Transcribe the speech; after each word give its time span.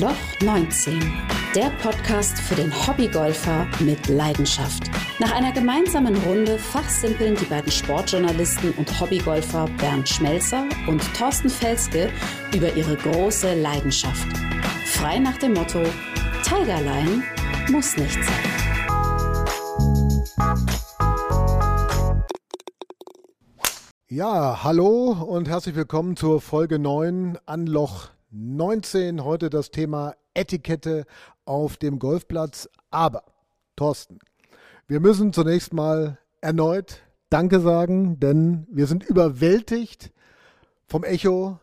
Loch 0.00 0.10
19, 0.42 1.00
der 1.54 1.70
Podcast 1.82 2.38
für 2.38 2.54
den 2.54 2.70
Hobbygolfer 2.70 3.66
mit 3.80 4.08
Leidenschaft. 4.08 4.90
Nach 5.18 5.32
einer 5.32 5.52
gemeinsamen 5.52 6.14
Runde 6.16 6.58
fachsimpeln 6.58 7.34
die 7.34 7.46
beiden 7.46 7.72
Sportjournalisten 7.72 8.72
und 8.72 9.00
Hobbygolfer 9.00 9.66
Bernd 9.78 10.06
Schmelzer 10.06 10.66
und 10.86 11.02
Thorsten 11.14 11.48
Felske 11.48 12.10
über 12.54 12.74
ihre 12.76 12.94
große 12.96 13.54
Leidenschaft. 13.54 14.26
Frei 14.84 15.18
nach 15.18 15.38
dem 15.38 15.54
Motto: 15.54 15.82
Tigerline 16.42 17.22
muss 17.70 17.96
nicht 17.96 18.22
sein. 18.22 18.56
Ja, 24.08 24.62
hallo 24.62 25.12
und 25.12 25.48
herzlich 25.48 25.74
willkommen 25.74 26.16
zur 26.16 26.42
Folge 26.42 26.78
9 26.78 27.38
an 27.46 27.66
Loch 27.66 28.10
19. 28.30 29.24
Heute 29.24 29.50
das 29.50 29.70
Thema 29.70 30.14
Etikette 30.34 31.04
auf 31.44 31.76
dem 31.76 31.98
Golfplatz. 31.98 32.68
Aber, 32.90 33.24
Thorsten, 33.76 34.18
wir 34.88 35.00
müssen 35.00 35.32
zunächst 35.32 35.72
mal 35.72 36.18
erneut 36.40 37.02
Danke 37.28 37.58
sagen, 37.58 38.20
denn 38.20 38.68
wir 38.70 38.86
sind 38.86 39.02
überwältigt 39.02 40.12
vom 40.86 41.02
Echo 41.02 41.58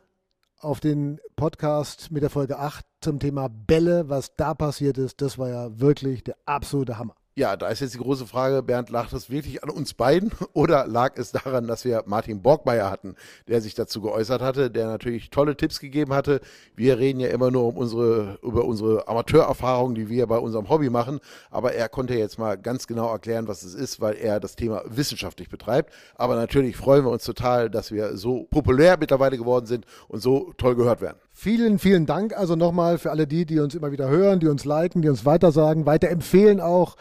auf 0.60 0.82
den 0.82 1.22
Podcast 1.38 2.12
mit 2.12 2.22
der 2.22 2.30
Folge 2.30 2.60
8 2.60 2.86
zum 3.00 3.20
Thema 3.20 3.48
Bälle. 3.48 4.10
Was 4.10 4.36
da 4.36 4.54
passiert 4.54 4.98
ist, 4.98 5.22
das 5.22 5.38
war 5.38 5.50
ja 5.50 5.80
wirklich 5.80 6.24
der 6.26 6.36
absolute 6.46 6.98
Hammer. 6.98 7.16
Ja, 7.36 7.58
da 7.58 7.70
ist 7.70 7.80
jetzt 7.80 7.96
die 7.96 8.00
große 8.00 8.28
Frage, 8.28 8.62
Bernd, 8.62 8.92
lag 8.92 9.10
das 9.10 9.32
wirklich 9.32 9.64
an 9.64 9.72
uns 9.72 9.96
beiden 9.96 10.32
oder 10.54 10.86
lag 10.86 11.18
es 11.18 11.32
daran, 11.32 11.66
dass 11.66 11.84
wir 11.84 12.04
Martin 12.06 12.44
Borgmeier 12.44 12.92
hatten, 12.92 13.16
der 13.48 13.60
sich 13.60 13.74
dazu 13.74 14.02
geäußert 14.02 14.44
hatte, 14.44 14.70
der 14.70 14.86
natürlich 14.86 15.32
tolle 15.32 15.58
Tipps 15.58 15.80
gegeben 15.80 16.14
hatte. 16.14 16.42
Wir 16.76 17.00
reden 17.00 17.20
ja 17.20 17.30
immer 17.30 17.50
nur 17.50 17.64
um 17.64 17.78
unsere, 17.78 18.38
über 18.44 18.66
unsere 18.66 19.08
Amateurerfahrungen, 19.08 19.96
die 19.96 20.10
wir 20.10 20.28
bei 20.28 20.38
unserem 20.38 20.70
Hobby 20.70 20.92
machen, 20.92 21.20
aber 21.50 21.74
er 21.74 21.90
konnte 21.90 22.14
jetzt 22.14 22.38
mal 22.38 22.56
ganz 22.56 22.86
genau 22.86 23.12
erklären, 23.12 23.48
was 23.48 23.64
es 23.64 23.74
ist, 23.74 24.00
weil 24.00 24.14
er 24.14 24.40
das 24.40 24.56
Thema 24.56 24.84
wissenschaftlich 24.86 25.50
betreibt. 25.50 25.92
Aber 26.14 26.36
natürlich 26.36 26.78
freuen 26.78 27.04
wir 27.04 27.10
uns 27.10 27.24
total, 27.24 27.68
dass 27.72 27.92
wir 27.92 28.16
so 28.16 28.44
populär 28.52 28.98
mittlerweile 29.00 29.40
geworden 29.40 29.66
sind 29.66 29.86
und 30.08 30.22
so 30.22 30.54
toll 30.58 30.76
gehört 30.76 31.02
werden. 31.02 31.18
Vielen, 31.32 31.80
vielen 31.80 32.06
Dank 32.06 32.38
also 32.38 32.56
nochmal 32.56 33.00
für 33.00 33.10
alle 33.10 33.26
die, 33.26 33.48
die 33.48 33.60
uns 33.60 33.74
immer 33.74 33.92
wieder 33.92 34.08
hören, 34.08 34.40
die 34.40 34.48
uns 34.48 34.66
liken, 34.66 35.02
die 35.02 35.10
uns 35.10 35.26
weitersagen, 35.26 35.88
weiterempfehlen 35.88 36.62
auch 36.62 36.96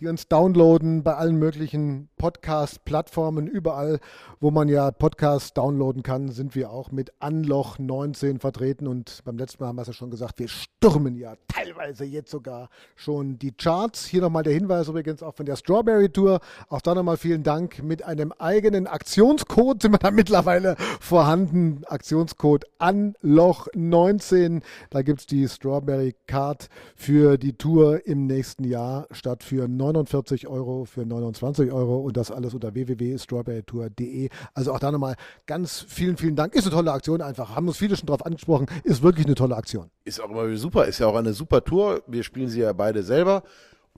die 0.00 0.06
uns 0.06 0.28
downloaden 0.28 1.02
bei 1.02 1.14
allen 1.14 1.38
möglichen 1.38 2.08
Podcast-Plattformen. 2.18 3.48
Überall, 3.48 3.98
wo 4.38 4.52
man 4.52 4.68
ja 4.68 4.92
Podcasts 4.92 5.52
downloaden 5.54 6.04
kann, 6.04 6.30
sind 6.30 6.54
wir 6.54 6.70
auch 6.70 6.92
mit 6.92 7.12
Anloch 7.18 7.80
19 7.80 8.38
vertreten. 8.38 8.86
Und 8.86 9.22
beim 9.24 9.36
letzten 9.38 9.62
Mal 9.62 9.68
haben 9.68 9.76
wir 9.76 9.82
es 9.82 9.88
ja 9.88 9.94
schon 9.94 10.10
gesagt, 10.10 10.38
wir 10.38 10.46
stürmen 10.46 11.16
ja 11.16 11.34
teilweise 11.48 12.04
jetzt 12.04 12.30
sogar 12.30 12.68
schon 12.94 13.40
die 13.40 13.50
Charts. 13.50 14.06
Hier 14.06 14.20
nochmal 14.20 14.44
der 14.44 14.52
Hinweis 14.52 14.86
übrigens 14.86 15.22
auch 15.22 15.34
von 15.34 15.46
der 15.46 15.56
Strawberry 15.56 16.10
Tour. 16.10 16.38
Auch 16.68 16.80
da 16.80 16.94
nochmal 16.94 17.16
vielen 17.16 17.42
Dank. 17.42 17.82
Mit 17.82 18.04
einem 18.04 18.32
eigenen 18.38 18.86
Aktionscode 18.86 19.82
sind 19.82 19.92
wir 19.92 19.98
da 19.98 20.12
mittlerweile 20.12 20.76
vorhanden. 21.00 21.82
Aktionscode 21.86 22.66
Anloch 22.78 23.66
19. 23.74 24.62
Da 24.90 25.02
gibt 25.02 25.20
es 25.20 25.26
die 25.26 25.48
Strawberry 25.48 26.14
Card 26.28 26.68
für 26.94 27.36
die 27.36 27.54
Tour 27.54 28.06
im 28.06 28.26
nächsten 28.26 28.62
Jahr 28.62 29.08
statt 29.10 29.42
für 29.42 29.66
9 29.66 29.87
49 29.92 30.46
Euro 30.48 30.84
für 30.84 31.04
29 31.04 31.72
Euro 31.72 31.98
und 31.98 32.16
das 32.16 32.30
alles 32.30 32.54
unter 32.54 32.74
www.strawberrytour.de. 32.74 34.28
Also 34.54 34.72
auch 34.72 34.78
da 34.78 34.92
nochmal 34.92 35.16
ganz 35.46 35.84
vielen, 35.88 36.16
vielen 36.16 36.36
Dank. 36.36 36.54
Ist 36.54 36.64
eine 36.64 36.74
tolle 36.74 36.92
Aktion 36.92 37.22
einfach. 37.22 37.54
Haben 37.54 37.68
uns 37.68 37.78
viele 37.78 37.96
schon 37.96 38.06
drauf 38.06 38.24
angesprochen. 38.24 38.66
Ist 38.84 39.02
wirklich 39.02 39.26
eine 39.26 39.34
tolle 39.34 39.56
Aktion. 39.56 39.90
Ist 40.04 40.20
auch 40.20 40.30
immer 40.30 40.54
super. 40.56 40.86
Ist 40.86 40.98
ja 40.98 41.06
auch 41.06 41.16
eine 41.16 41.32
super 41.32 41.64
Tour. 41.64 42.02
Wir 42.06 42.22
spielen 42.22 42.48
sie 42.48 42.60
ja 42.60 42.72
beide 42.72 43.02
selber 43.02 43.42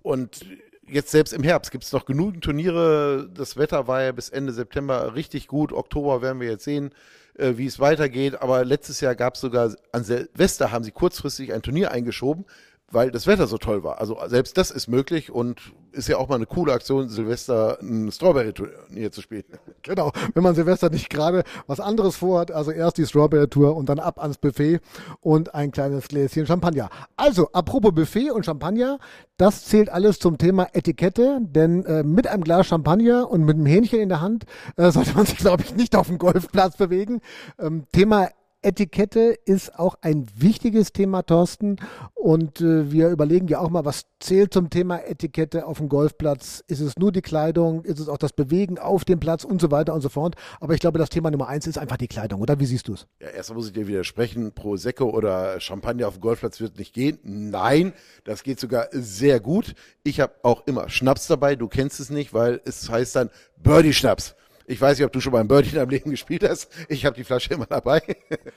und 0.03 0.41
jetzt 0.87 1.11
selbst 1.11 1.33
im 1.33 1.43
Herbst 1.43 1.71
gibt 1.71 1.85
es 1.85 1.93
noch 1.93 2.05
genügend 2.05 2.43
Turniere. 2.43 3.29
Das 3.33 3.57
Wetter 3.57 3.87
war 3.87 4.03
ja 4.03 4.13
bis 4.13 4.29
Ende 4.29 4.53
September 4.53 5.15
richtig 5.15 5.47
gut. 5.47 5.73
Oktober 5.73 6.23
werden 6.23 6.41
wir 6.41 6.49
jetzt 6.49 6.65
sehen, 6.65 6.91
äh, 7.35 7.53
wie 7.57 7.67
es 7.67 7.79
weitergeht. 7.81 8.41
Aber 8.43 8.65
letztes 8.65 9.01
Jahr 9.01 9.15
gab 9.15 9.35
es 9.35 9.41
sogar 9.41 9.75
an 9.93 10.05
Silvester 10.05 10.73
haben 10.73 10.85
sie 10.85 10.93
kurzfristig 10.93 11.53
ein 11.53 11.63
Turnier 11.63 11.91
eingeschoben 11.91 12.45
weil 12.91 13.11
das 13.11 13.27
Wetter 13.27 13.47
so 13.47 13.59
toll 13.59 13.85
war. 13.85 14.01
Also 14.01 14.19
selbst 14.27 14.59
das 14.59 14.71
ist 14.71 14.89
möglich 14.89 15.31
und 15.31 15.61
ist 15.93 16.09
ja 16.09 16.19
auch 16.19 16.29
mal 16.29 16.37
eine 16.37 16.47
coole 16.47 16.73
Aktion, 16.73 17.09
Silvester 17.09 17.79
ein 17.81 18.11
Strawberry-Turnier 18.11 19.11
zu 19.13 19.23
spielen. 19.23 19.45
Genau, 19.83 20.13
wenn 20.35 20.43
man 20.43 20.55
Silvester 20.55 20.91
nicht 20.91 21.09
gerade 21.09 21.43
was 21.67 21.81
anderes 21.81 22.15
vorhat, 22.15 22.51
also 22.51 22.71
erst 22.71 22.99
die 22.99 23.07
Strawberry-Tour 23.07 23.75
und 23.75 23.89
dann 23.89 23.99
ab 23.99 24.21
ans 24.21 24.37
Buffet 24.37 24.81
und 25.21 25.55
ein 25.55 25.73
kleines 25.73 26.09
Gläschen 26.09 26.47
Champagner. 26.47 26.91
Also, 27.17 27.51
apropos 27.53 27.95
Buffet 27.95 28.31
und 28.31 28.45
Champagner, 28.45 28.99
das 29.39 29.65
zählt 29.65 29.89
alles 29.89 30.19
zum 30.19 30.37
Thema 30.37 30.69
Etikette, 30.75 31.39
denn 31.41 31.87
äh, 31.87 32.03
mit 32.03 32.27
einem 32.27 32.45
Glas 32.45 32.67
Champagner 32.67 33.31
und 33.31 33.45
mit 33.45 33.57
einem 33.57 33.65
Hähnchen 33.65 34.01
in 34.01 34.11
der 34.11 34.21
Hand 34.21 34.45
äh, 34.77 34.91
sollte 34.93 35.15
man 35.15 35.25
sich, 35.25 35.39
glaube 35.39 35.63
ich, 35.63 35.75
nicht 35.75 35.97
auf 35.97 36.09
dem 36.09 36.19
Golfplatz 36.19 36.77
bewegen. 36.77 37.23
Ähm, 37.59 37.87
Thema 37.91 38.29
Etikette 38.63 39.39
ist 39.47 39.79
auch 39.79 39.97
ein 40.03 40.27
wichtiges 40.37 40.93
Thema, 40.93 41.23
Thorsten. 41.23 41.77
Und 42.15 42.61
äh, 42.61 42.93
wir 42.93 43.09
überlegen 43.09 43.49
ja 43.49 43.59
auch 43.59 43.71
mal, 43.71 43.87
was 43.87 44.05
zählt 44.21 44.53
zum 44.53 44.69
Thema 44.69 44.99
Etikette 44.99 45.67
auf 45.67 45.79
dem 45.79 45.89
Golfplatz? 45.89 46.63
Ist 46.67 46.81
es 46.81 46.97
nur 46.99 47.11
die 47.11 47.23
Kleidung? 47.23 47.83
Ist 47.85 47.99
es 47.99 48.09
auch 48.09 48.19
das 48.19 48.35
Bewegen 48.35 48.79
auf 48.79 49.07
dem 49.07 49.19
Platz 49.19 49.45
und 49.45 49.63
so 49.63 49.71
weiter 49.71 49.95
und 49.95 50.03
so 50.03 50.11
fort? 50.11 50.35
Aber 50.61 50.75
ich 50.75 50.81
glaube, 50.81 50.99
das 50.99 51.09
Thema 51.09 51.31
Nummer 51.31 51.49
eins 51.49 51.67
ist 51.67 51.79
einfach 51.79 51.97
die 51.97 52.09
Kleidung, 52.09 52.43
oder? 52.43 52.61
Wie 52.61 52.67
siehst 52.67 52.89
du 52.89 52.95
es? 52.95 53.07
Ja, 53.21 53.29
erstmal 53.29 53.57
muss 53.57 53.69
ich 53.69 53.73
dir 53.73 53.87
widersprechen. 53.87 54.53
Prosecco 54.53 55.09
oder 55.09 55.59
Champagner 55.59 56.09
auf 56.09 56.15
dem 56.15 56.21
Golfplatz 56.21 56.61
wird 56.61 56.79
nicht 56.79 56.93
gehen. 56.93 57.19
Nein, 57.23 57.95
das 58.25 58.43
geht 58.43 58.61
sogar 58.61 58.89
sehr 58.93 59.41
gut. 59.41 59.75
Ich 60.03 60.21
habe 60.21 60.35
auch 60.43 60.67
immer 60.67 60.91
Schnaps 60.91 61.27
dabei. 61.29 61.57
Du 61.57 61.69
kennst 61.69 61.99
es 61.99 62.11
nicht, 62.11 62.35
weil 62.35 62.61
es 62.67 62.91
heißt 62.91 63.17
dann 63.17 63.31
Birdie-Schnaps. 63.57 64.35
Ich 64.71 64.81
weiß 64.81 64.99
nicht, 64.99 65.05
ob 65.05 65.11
du 65.13 65.21
schon 65.21 65.33
mal 65.33 65.41
ein 65.41 65.49
Birdie 65.49 65.71
in 65.71 65.75
deinem 65.75 65.91
Leben 65.91 66.11
gespielt 66.13 66.49
hast. 66.49 66.69
Ich 66.89 67.05
habe 67.05 67.17
die 67.17 67.25
Flasche 67.25 67.53
immer 67.53 67.67
dabei. 67.67 68.01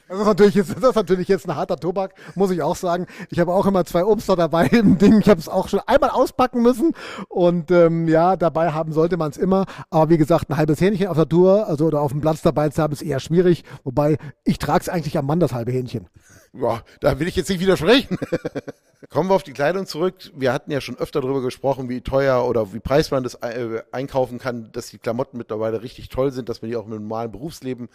Das 0.08 0.20
ist, 0.20 0.26
natürlich 0.28 0.54
jetzt, 0.54 0.70
das 0.70 0.90
ist 0.92 0.96
natürlich 0.96 1.28
jetzt 1.28 1.50
ein 1.50 1.56
harter 1.56 1.76
Tobak, 1.76 2.14
muss 2.36 2.52
ich 2.52 2.62
auch 2.62 2.76
sagen. 2.76 3.08
Ich 3.32 3.40
habe 3.40 3.52
auch 3.52 3.66
immer 3.66 3.84
zwei 3.84 4.06
Obster 4.06 4.36
dabei 4.36 4.68
im 4.72 5.00
Ding. 5.00 5.20
Ich 5.22 5.28
habe 5.28 5.40
es 5.40 5.50
auch 5.50 5.68
schon 5.68 5.80
einmal 5.88 6.12
auspacken 6.12 6.62
müssen. 6.62 6.94
Und 7.30 7.72
ähm, 7.72 8.08
ja, 8.08 8.36
dabei 8.36 8.74
haben 8.74 8.94
sollte 8.94 9.18
man 9.18 9.32
es 9.32 9.38
immer. 9.38 9.66
Aber 9.90 10.12
wie 10.12 10.20
gesagt, 10.20 10.52
ein 10.52 10.58
halbes 10.58 10.80
Hähnchen 10.82 11.08
auf 11.08 11.18
der 11.18 11.28
Tour, 11.28 11.68
also 11.68 11.88
oder 11.88 12.02
auf 12.02 12.12
dem 12.12 12.22
Platz 12.22 12.44
dabei 12.44 12.70
zu 12.70 12.84
haben, 12.84 12.94
ist 12.94 13.02
eher 13.02 13.20
schwierig. 13.20 13.64
Wobei 13.84 14.18
ich 14.44 14.60
trage 14.60 14.82
es 14.82 14.90
eigentlich 14.90 15.18
am 15.18 15.26
Mann, 15.26 15.40
das 15.40 15.54
halbe 15.54 15.72
Hähnchen. 15.72 16.08
Ja, 16.54 16.84
da 17.00 17.20
will 17.20 17.28
ich 17.28 17.36
jetzt 17.36 17.50
nicht 17.50 17.60
widersprechen. 17.60 18.20
Kommen 19.10 19.30
wir 19.30 19.36
auf 19.36 19.44
die 19.44 19.54
Kleidung 19.54 19.86
zurück. 19.86 20.32
Wir 20.36 20.54
hatten 20.54 20.72
ja 20.72 20.80
schon 20.80 20.98
öfter 20.98 21.20
darüber 21.20 21.42
gesprochen, 21.42 21.90
wie 21.90 22.02
teuer 22.02 22.48
oder 22.48 22.74
wie 22.74 22.80
preis 22.80 23.12
man 23.12 23.24
das 23.24 23.36
äh, 23.36 23.82
einkaufen 23.92 24.40
kann, 24.40 24.72
dass 24.72 24.88
die 24.88 24.98
Klamotten 24.98 25.38
mittlerweile 25.38 25.82
richtig 25.82 26.10
toll 26.10 26.32
sind, 26.32 26.48
dass 26.48 26.62
man 26.62 26.70
die 26.70 26.78
auch 26.78 26.86
im 26.86 26.92
normalen 26.92 27.32
Berufsleben 27.32 27.90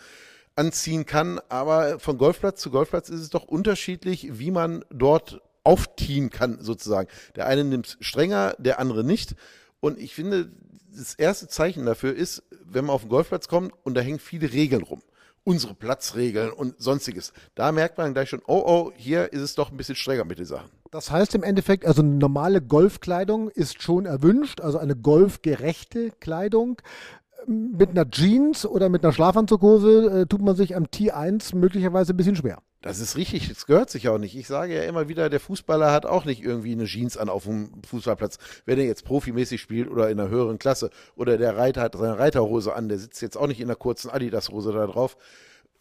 anziehen 0.56 1.06
kann. 1.06 1.40
Aber 1.48 1.98
von 1.98 2.18
Golfplatz 2.18 2.60
zu 2.60 2.70
Golfplatz 2.70 3.08
ist 3.08 3.20
es 3.20 3.30
doch 3.30 3.44
unterschiedlich, 3.44 4.38
wie 4.38 4.50
man 4.50 4.84
dort 4.90 5.40
aufziehen 5.64 6.30
kann, 6.30 6.58
sozusagen. 6.60 7.08
Der 7.36 7.46
eine 7.46 7.64
nimmt 7.64 7.86
es 7.86 7.96
strenger, 8.00 8.54
der 8.58 8.78
andere 8.78 9.04
nicht. 9.04 9.34
Und 9.80 9.98
ich 9.98 10.14
finde, 10.14 10.50
das 10.94 11.14
erste 11.14 11.48
Zeichen 11.48 11.86
dafür 11.86 12.14
ist, 12.14 12.42
wenn 12.64 12.86
man 12.86 12.94
auf 12.94 13.02
den 13.02 13.10
Golfplatz 13.10 13.48
kommt 13.48 13.72
und 13.84 13.94
da 13.94 14.00
hängen 14.00 14.18
viele 14.18 14.52
Regeln 14.52 14.82
rum 14.82 15.00
unsere 15.48 15.72
Platzregeln 15.72 16.50
und 16.52 16.74
sonstiges. 16.78 17.32
Da 17.54 17.72
merkt 17.72 17.96
man 17.96 18.12
gleich 18.12 18.28
schon, 18.28 18.42
oh, 18.46 18.62
oh, 18.66 18.92
hier 18.94 19.32
ist 19.32 19.40
es 19.40 19.54
doch 19.54 19.70
ein 19.70 19.78
bisschen 19.78 19.96
strenger 19.96 20.26
mit 20.26 20.38
den 20.38 20.44
Sachen. 20.44 20.68
Das 20.90 21.10
heißt 21.10 21.34
im 21.34 21.42
Endeffekt, 21.42 21.86
also 21.86 22.02
normale 22.02 22.60
Golfkleidung 22.60 23.48
ist 23.48 23.82
schon 23.82 24.04
erwünscht, 24.04 24.60
also 24.60 24.76
eine 24.76 24.94
golfgerechte 24.94 26.10
Kleidung. 26.20 26.82
Mit 27.46 27.88
einer 27.88 28.10
Jeans 28.10 28.66
oder 28.66 28.90
mit 28.90 29.02
einer 29.02 29.14
Schlafanzughose 29.14 30.20
äh, 30.20 30.26
tut 30.26 30.42
man 30.42 30.54
sich 30.54 30.76
am 30.76 30.84
T1 30.84 31.56
möglicherweise 31.56 32.12
ein 32.12 32.18
bisschen 32.18 32.36
schwer. 32.36 32.58
Das 32.80 33.00
ist 33.00 33.16
richtig, 33.16 33.48
das 33.48 33.66
gehört 33.66 33.90
sich 33.90 34.08
auch 34.08 34.18
nicht. 34.18 34.36
Ich 34.36 34.46
sage 34.46 34.76
ja 34.76 34.84
immer 34.84 35.08
wieder, 35.08 35.28
der 35.28 35.40
Fußballer 35.40 35.90
hat 35.90 36.06
auch 36.06 36.24
nicht 36.24 36.44
irgendwie 36.44 36.72
eine 36.72 36.84
Jeans 36.84 37.16
an 37.16 37.28
auf 37.28 37.42
dem 37.42 37.72
Fußballplatz. 37.84 38.38
Wenn 38.66 38.78
er 38.78 38.84
jetzt 38.84 39.04
profimäßig 39.04 39.60
spielt 39.60 39.90
oder 39.90 40.08
in 40.10 40.20
einer 40.20 40.30
höheren 40.30 40.60
Klasse 40.60 40.90
oder 41.16 41.38
der 41.38 41.56
Reiter 41.56 41.80
hat 41.80 41.96
seine 41.96 42.18
Reiterhose 42.20 42.74
an, 42.74 42.88
der 42.88 42.98
sitzt 42.98 43.20
jetzt 43.20 43.36
auch 43.36 43.48
nicht 43.48 43.60
in 43.60 43.66
einer 43.66 43.74
kurzen 43.74 44.10
Adidas-Hose 44.10 44.72
da 44.72 44.86
drauf. 44.86 45.16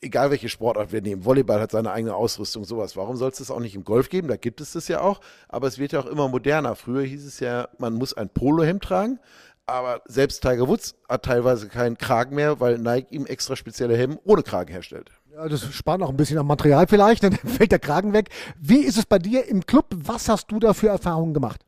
Egal 0.01 0.31
welche 0.31 0.49
Sportart 0.49 0.91
wir 0.91 1.01
nehmen, 1.01 1.23
Volleyball 1.23 1.59
hat 1.59 1.71
seine 1.71 1.91
eigene 1.91 2.15
Ausrüstung, 2.15 2.65
sowas. 2.65 2.97
Warum 2.97 3.15
soll 3.15 3.29
es 3.29 3.37
das 3.37 3.51
auch 3.51 3.59
nicht 3.59 3.75
im 3.75 3.83
Golf 3.83 4.09
geben? 4.09 4.27
Da 4.27 4.37
gibt 4.37 4.59
es 4.59 4.73
das 4.73 4.87
ja 4.87 5.01
auch, 5.01 5.21
aber 5.49 5.67
es 5.67 5.77
wird 5.77 5.91
ja 5.91 5.99
auch 5.99 6.07
immer 6.07 6.27
moderner. 6.27 6.75
Früher 6.75 7.03
hieß 7.03 7.25
es 7.25 7.39
ja, 7.39 7.67
man 7.77 7.93
muss 7.93 8.13
ein 8.13 8.29
Polohemd 8.29 8.83
tragen, 8.83 9.19
aber 9.67 10.01
selbst 10.05 10.41
Tiger 10.41 10.67
Woods 10.67 10.95
hat 11.07 11.25
teilweise 11.25 11.67
keinen 11.67 11.97
Kragen 11.97 12.35
mehr, 12.35 12.59
weil 12.59 12.79
Nike 12.79 13.13
ihm 13.13 13.25
extra 13.27 13.55
spezielle 13.55 13.97
Hemden 13.97 14.19
ohne 14.23 14.41
Kragen 14.41 14.71
herstellt. 14.71 15.11
Ja, 15.37 15.47
das 15.47 15.71
spart 15.71 16.01
auch 16.01 16.09
ein 16.09 16.17
bisschen 16.17 16.39
am 16.39 16.47
Material 16.47 16.87
vielleicht, 16.87 17.23
dann 17.23 17.33
fällt 17.45 17.71
der 17.71 17.77
Kragen 17.77 18.11
weg. 18.11 18.29
Wie 18.59 18.79
ist 18.79 18.97
es 18.97 19.05
bei 19.05 19.19
dir 19.19 19.47
im 19.47 19.67
Club? 19.67 19.85
Was 19.95 20.29
hast 20.29 20.51
du 20.51 20.59
da 20.59 20.73
für 20.73 20.87
Erfahrungen 20.87 21.35
gemacht? 21.35 21.61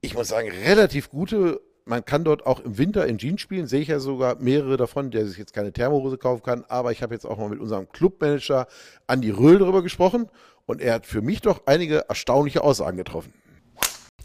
Ich 0.00 0.14
muss 0.14 0.26
sagen, 0.26 0.50
relativ 0.66 1.10
gute. 1.10 1.60
Man 1.84 2.04
kann 2.04 2.24
dort 2.24 2.44
auch 2.44 2.58
im 2.58 2.76
Winter 2.76 3.06
in 3.06 3.18
Jeans 3.18 3.40
spielen, 3.40 3.68
sehe 3.68 3.82
ich 3.82 3.88
ja 3.88 4.00
sogar 4.00 4.40
mehrere 4.40 4.76
davon, 4.76 5.12
der 5.12 5.26
sich 5.26 5.38
jetzt 5.38 5.52
keine 5.52 5.72
Thermohose 5.72 6.18
kaufen 6.18 6.42
kann. 6.42 6.64
Aber 6.66 6.90
ich 6.90 7.04
habe 7.04 7.14
jetzt 7.14 7.24
auch 7.24 7.38
mal 7.38 7.48
mit 7.48 7.60
unserem 7.60 7.88
Clubmanager 7.88 8.66
Andi 9.06 9.30
Röhl 9.30 9.60
darüber 9.60 9.84
gesprochen 9.84 10.28
und 10.66 10.80
er 10.80 10.94
hat 10.94 11.06
für 11.06 11.22
mich 11.22 11.40
doch 11.40 11.62
einige 11.66 12.06
erstaunliche 12.08 12.64
Aussagen 12.64 12.96
getroffen. 12.96 13.32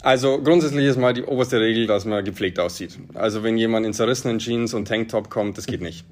Also 0.01 0.41
grundsätzlich 0.41 0.85
ist 0.85 0.97
mal 0.97 1.13
die 1.13 1.23
oberste 1.23 1.59
Regel, 1.59 1.85
dass 1.85 2.05
man 2.05 2.25
gepflegt 2.25 2.57
aussieht. 2.57 2.97
Also 3.13 3.43
wenn 3.43 3.55
jemand 3.55 3.85
in 3.85 3.93
zerrissenen 3.93 4.39
Jeans 4.39 4.73
und 4.73 4.87
Tanktop 4.87 5.29
kommt, 5.29 5.59
das 5.59 5.67
geht 5.67 5.81
nicht. 5.81 6.07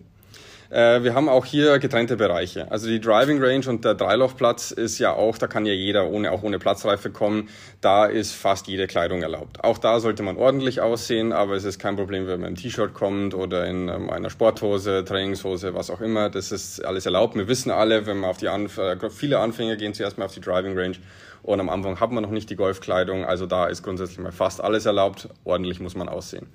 Äh, 0.69 1.04
wir 1.04 1.14
haben 1.14 1.30
auch 1.30 1.46
hier 1.46 1.80
getrennte 1.80 2.18
Bereiche. 2.18 2.72
Also 2.72 2.88
die 2.88 3.00
Driving 3.00 3.42
Range 3.42 3.68
und 3.69 3.86
der 3.86 3.94
Dreilochplatz 3.96 4.72
ist 4.72 5.00
ja 5.00 5.14
auch, 5.14 5.38
da 5.38 5.48
kann 5.48 5.66
ja 5.66 5.74
jeder 5.74 6.10
ohne, 6.10 6.31
auch 6.31 6.44
ohne 6.44 6.60
Platzreife 6.60 7.10
kommen. 7.10 7.50
Da 7.81 8.06
ist 8.06 8.34
fast 8.34 8.68
jede 8.68 8.88
Kleidung 8.88 9.22
erlaubt. 9.22 9.64
Auch 9.64 9.78
da 9.78 10.00
sollte 10.00 10.24
man 10.24 10.38
ordentlich 10.38 10.81
aussehen, 10.81 11.31
aber 11.31 11.56
es 11.56 11.64
ist 11.64 11.80
kein 11.80 11.96
Problem, 11.96 12.28
wenn 12.28 12.42
man 12.42 12.50
im 12.50 12.56
T-Shirt 12.56 12.94
kommt 12.94 13.34
oder 13.34 13.66
in 13.66 13.88
ähm, 13.88 14.10
einer 14.10 14.30
Sporthose, 14.30 15.06
Trainingshose, 15.06 15.74
was 15.74 15.90
auch 15.90 16.02
immer. 16.02 16.30
Das 16.30 16.52
ist 16.52 16.84
alles 16.84 17.06
erlaubt. 17.06 17.36
Wir 17.36 17.48
wissen 17.48 17.72
alle, 17.72 18.06
wenn 18.06 18.18
man 18.18 18.30
auf 18.30 18.38
die 18.38 18.50
Anf 18.50 18.78
äh, 18.78 18.98
viele 19.10 19.40
Anfänger 19.40 19.75
gehen 19.78 19.94
zuerst 19.94 20.18
mal 20.18 20.25
auf 20.25 20.34
die 20.34 20.42
Driving 20.42 20.78
Range 20.78 20.98
und 21.44 21.62
am 21.62 21.69
Anfang 21.69 22.00
hat 22.00 22.12
man 22.12 22.24
noch 22.24 22.31
nicht 22.31 22.50
die 22.50 22.56
Golfkleidung. 22.56 23.24
Also 23.24 23.46
da 23.46 23.68
ist 23.68 23.81
grundsätzlich 23.84 24.19
mal 24.19 24.34
fast 24.34 24.62
alles 24.62 24.86
erlaubt. 24.86 25.30
Ordentlich 25.46 25.80
muss 25.80 25.96
man 25.96 26.10
aussehen. 26.10 26.48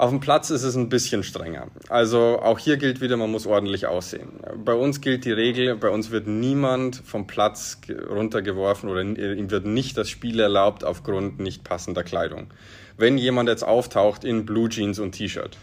Auf 0.00 0.08
dem 0.08 0.20
Platz 0.20 0.48
ist 0.48 0.62
es 0.62 0.76
ein 0.76 0.88
bisschen 0.88 1.22
strenger. 1.22 1.66
Also 1.90 2.38
auch 2.40 2.58
hier 2.58 2.78
gilt 2.78 3.02
wieder, 3.02 3.18
man 3.18 3.30
muss 3.30 3.46
ordentlich 3.46 3.86
aussehen. 3.86 4.30
Bei 4.64 4.72
uns 4.72 5.02
gilt 5.02 5.26
die 5.26 5.30
Regel, 5.30 5.76
bei 5.76 5.90
uns 5.90 6.10
wird 6.10 6.26
niemand 6.26 7.02
vom 7.04 7.26
Platz 7.26 7.78
runtergeworfen 8.08 8.88
oder 8.88 9.02
ihm 9.02 9.50
wird 9.50 9.66
nicht 9.66 9.98
das 9.98 10.08
Spiel 10.08 10.40
erlaubt 10.40 10.84
aufgrund 10.84 11.38
nicht 11.38 11.64
passender 11.64 12.02
Kleidung. 12.02 12.46
Wenn 12.96 13.18
jemand 13.18 13.50
jetzt 13.50 13.62
auftaucht 13.62 14.24
in 14.24 14.46
Blue 14.46 14.70
Jeans 14.70 14.98
und 15.00 15.12
T-Shirt, 15.12 15.58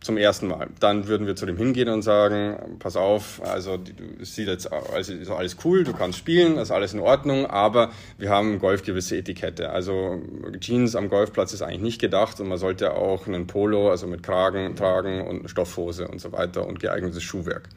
zum 0.00 0.16
ersten 0.16 0.46
Mal. 0.46 0.68
Dann 0.80 1.08
würden 1.08 1.26
wir 1.26 1.36
zu 1.36 1.44
dem 1.46 1.56
hingehen 1.56 1.88
und 1.88 2.02
sagen, 2.02 2.76
pass 2.78 2.96
auf, 2.96 3.42
also 3.44 3.76
du 3.76 4.24
sieht 4.24 4.48
jetzt 4.48 4.72
also 4.72 5.12
ist 5.12 5.30
alles 5.30 5.56
cool, 5.64 5.84
du 5.84 5.92
kannst 5.92 6.18
spielen, 6.18 6.56
ist 6.56 6.70
alles 6.70 6.94
in 6.94 7.00
Ordnung, 7.00 7.46
aber 7.46 7.90
wir 8.16 8.30
haben 8.30 8.58
Golf 8.58 8.82
gewisse 8.82 9.16
Etikette. 9.16 9.70
Also 9.70 10.22
Jeans 10.58 10.96
am 10.96 11.08
Golfplatz 11.08 11.52
ist 11.52 11.62
eigentlich 11.62 11.82
nicht 11.82 12.00
gedacht 12.00 12.40
und 12.40 12.48
man 12.48 12.58
sollte 12.58 12.94
auch 12.94 13.26
einen 13.26 13.46
Polo, 13.46 13.90
also 13.90 14.06
mit 14.06 14.22
Kragen 14.22 14.74
tragen 14.74 15.26
und 15.26 15.50
Stoffhose 15.50 16.08
und 16.08 16.20
so 16.20 16.32
weiter 16.32 16.66
und 16.66 16.80
geeignetes 16.80 17.22
Schuhwerk. 17.22 17.68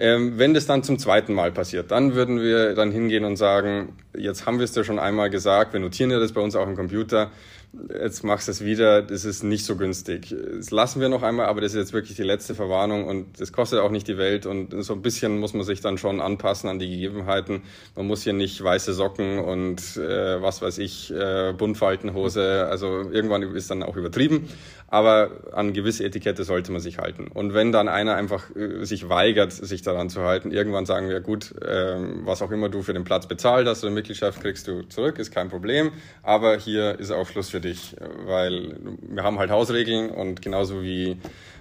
Ähm, 0.00 0.38
wenn 0.38 0.54
das 0.54 0.66
dann 0.66 0.84
zum 0.84 0.98
zweiten 0.98 1.32
Mal 1.34 1.50
passiert, 1.50 1.90
dann 1.90 2.14
würden 2.14 2.40
wir 2.40 2.74
dann 2.74 2.92
hingehen 2.92 3.24
und 3.24 3.36
sagen, 3.36 3.94
jetzt 4.16 4.46
haben 4.46 4.58
wir 4.58 4.64
es 4.64 4.72
dir 4.72 4.84
schon 4.84 5.00
einmal 5.00 5.28
gesagt, 5.28 5.72
wir 5.72 5.80
notieren 5.80 6.10
ja 6.10 6.20
das 6.20 6.32
bei 6.32 6.40
uns 6.40 6.54
auch 6.54 6.68
im 6.68 6.76
Computer, 6.76 7.32
jetzt 7.72 8.24
machst 8.24 8.48
du 8.48 8.52
es 8.52 8.64
wieder, 8.64 9.02
das 9.02 9.24
ist 9.24 9.42
nicht 9.42 9.64
so 9.64 9.76
günstig. 9.76 10.34
Das 10.56 10.70
lassen 10.70 11.00
wir 11.00 11.08
noch 11.08 11.22
einmal, 11.22 11.46
aber 11.46 11.60
das 11.60 11.72
ist 11.72 11.78
jetzt 11.78 11.92
wirklich 11.92 12.16
die 12.16 12.22
letzte 12.22 12.54
Verwarnung 12.54 13.06
und 13.06 13.40
das 13.40 13.52
kostet 13.52 13.80
auch 13.80 13.90
nicht 13.90 14.08
die 14.08 14.16
Welt 14.16 14.46
und 14.46 14.82
so 14.82 14.94
ein 14.94 15.02
bisschen 15.02 15.38
muss 15.38 15.54
man 15.54 15.64
sich 15.64 15.80
dann 15.80 15.98
schon 15.98 16.20
anpassen 16.20 16.70
an 16.70 16.78
die 16.78 16.88
Gegebenheiten. 16.88 17.62
Man 17.94 18.06
muss 18.06 18.22
hier 18.22 18.32
nicht 18.32 18.62
weiße 18.62 18.94
Socken 18.94 19.38
und 19.38 19.96
äh, 19.96 20.40
was 20.40 20.62
weiß 20.62 20.78
ich, 20.78 21.12
äh, 21.12 21.52
Buntfaltenhose, 21.56 22.66
also 22.68 23.10
irgendwann 23.10 23.42
ist 23.42 23.70
dann 23.70 23.82
auch 23.82 23.96
übertrieben, 23.96 24.48
aber 24.88 25.30
an 25.52 25.72
gewisse 25.72 26.04
Etikette 26.04 26.44
sollte 26.44 26.72
man 26.72 26.80
sich 26.80 26.98
halten. 26.98 27.28
Und 27.28 27.54
wenn 27.54 27.72
dann 27.72 27.88
einer 27.88 28.16
einfach 28.16 28.54
äh, 28.56 28.84
sich 28.84 29.08
weigert, 29.08 29.52
sich 29.52 29.82
daran 29.82 30.08
zu 30.08 30.22
halten, 30.22 30.50
irgendwann 30.50 30.86
sagen 30.86 31.08
wir, 31.08 31.20
gut, 31.20 31.54
äh, 31.62 31.96
was 32.24 32.42
auch 32.42 32.50
immer 32.50 32.68
du 32.68 32.82
für 32.82 32.94
den 32.94 33.04
Platz 33.04 33.26
bezahlt 33.26 33.66
hast 33.66 33.84
oder 33.84 33.92
Mitgliedschaft 33.92 34.40
kriegst 34.40 34.66
du 34.66 34.82
zurück, 34.82 35.18
ist 35.18 35.30
kein 35.30 35.48
Problem, 35.50 35.92
aber 36.22 36.56
hier 36.56 36.98
ist 36.98 37.10
auch 37.10 37.26
Schluss 37.28 37.50
für 37.50 37.60
dich, 37.60 37.96
weil 38.24 38.76
wir 39.02 39.22
haben 39.22 39.38
halt 39.38 39.50
Hausregeln 39.50 40.10
und 40.10 40.42
genauso 40.42 40.82
wie 40.82 41.18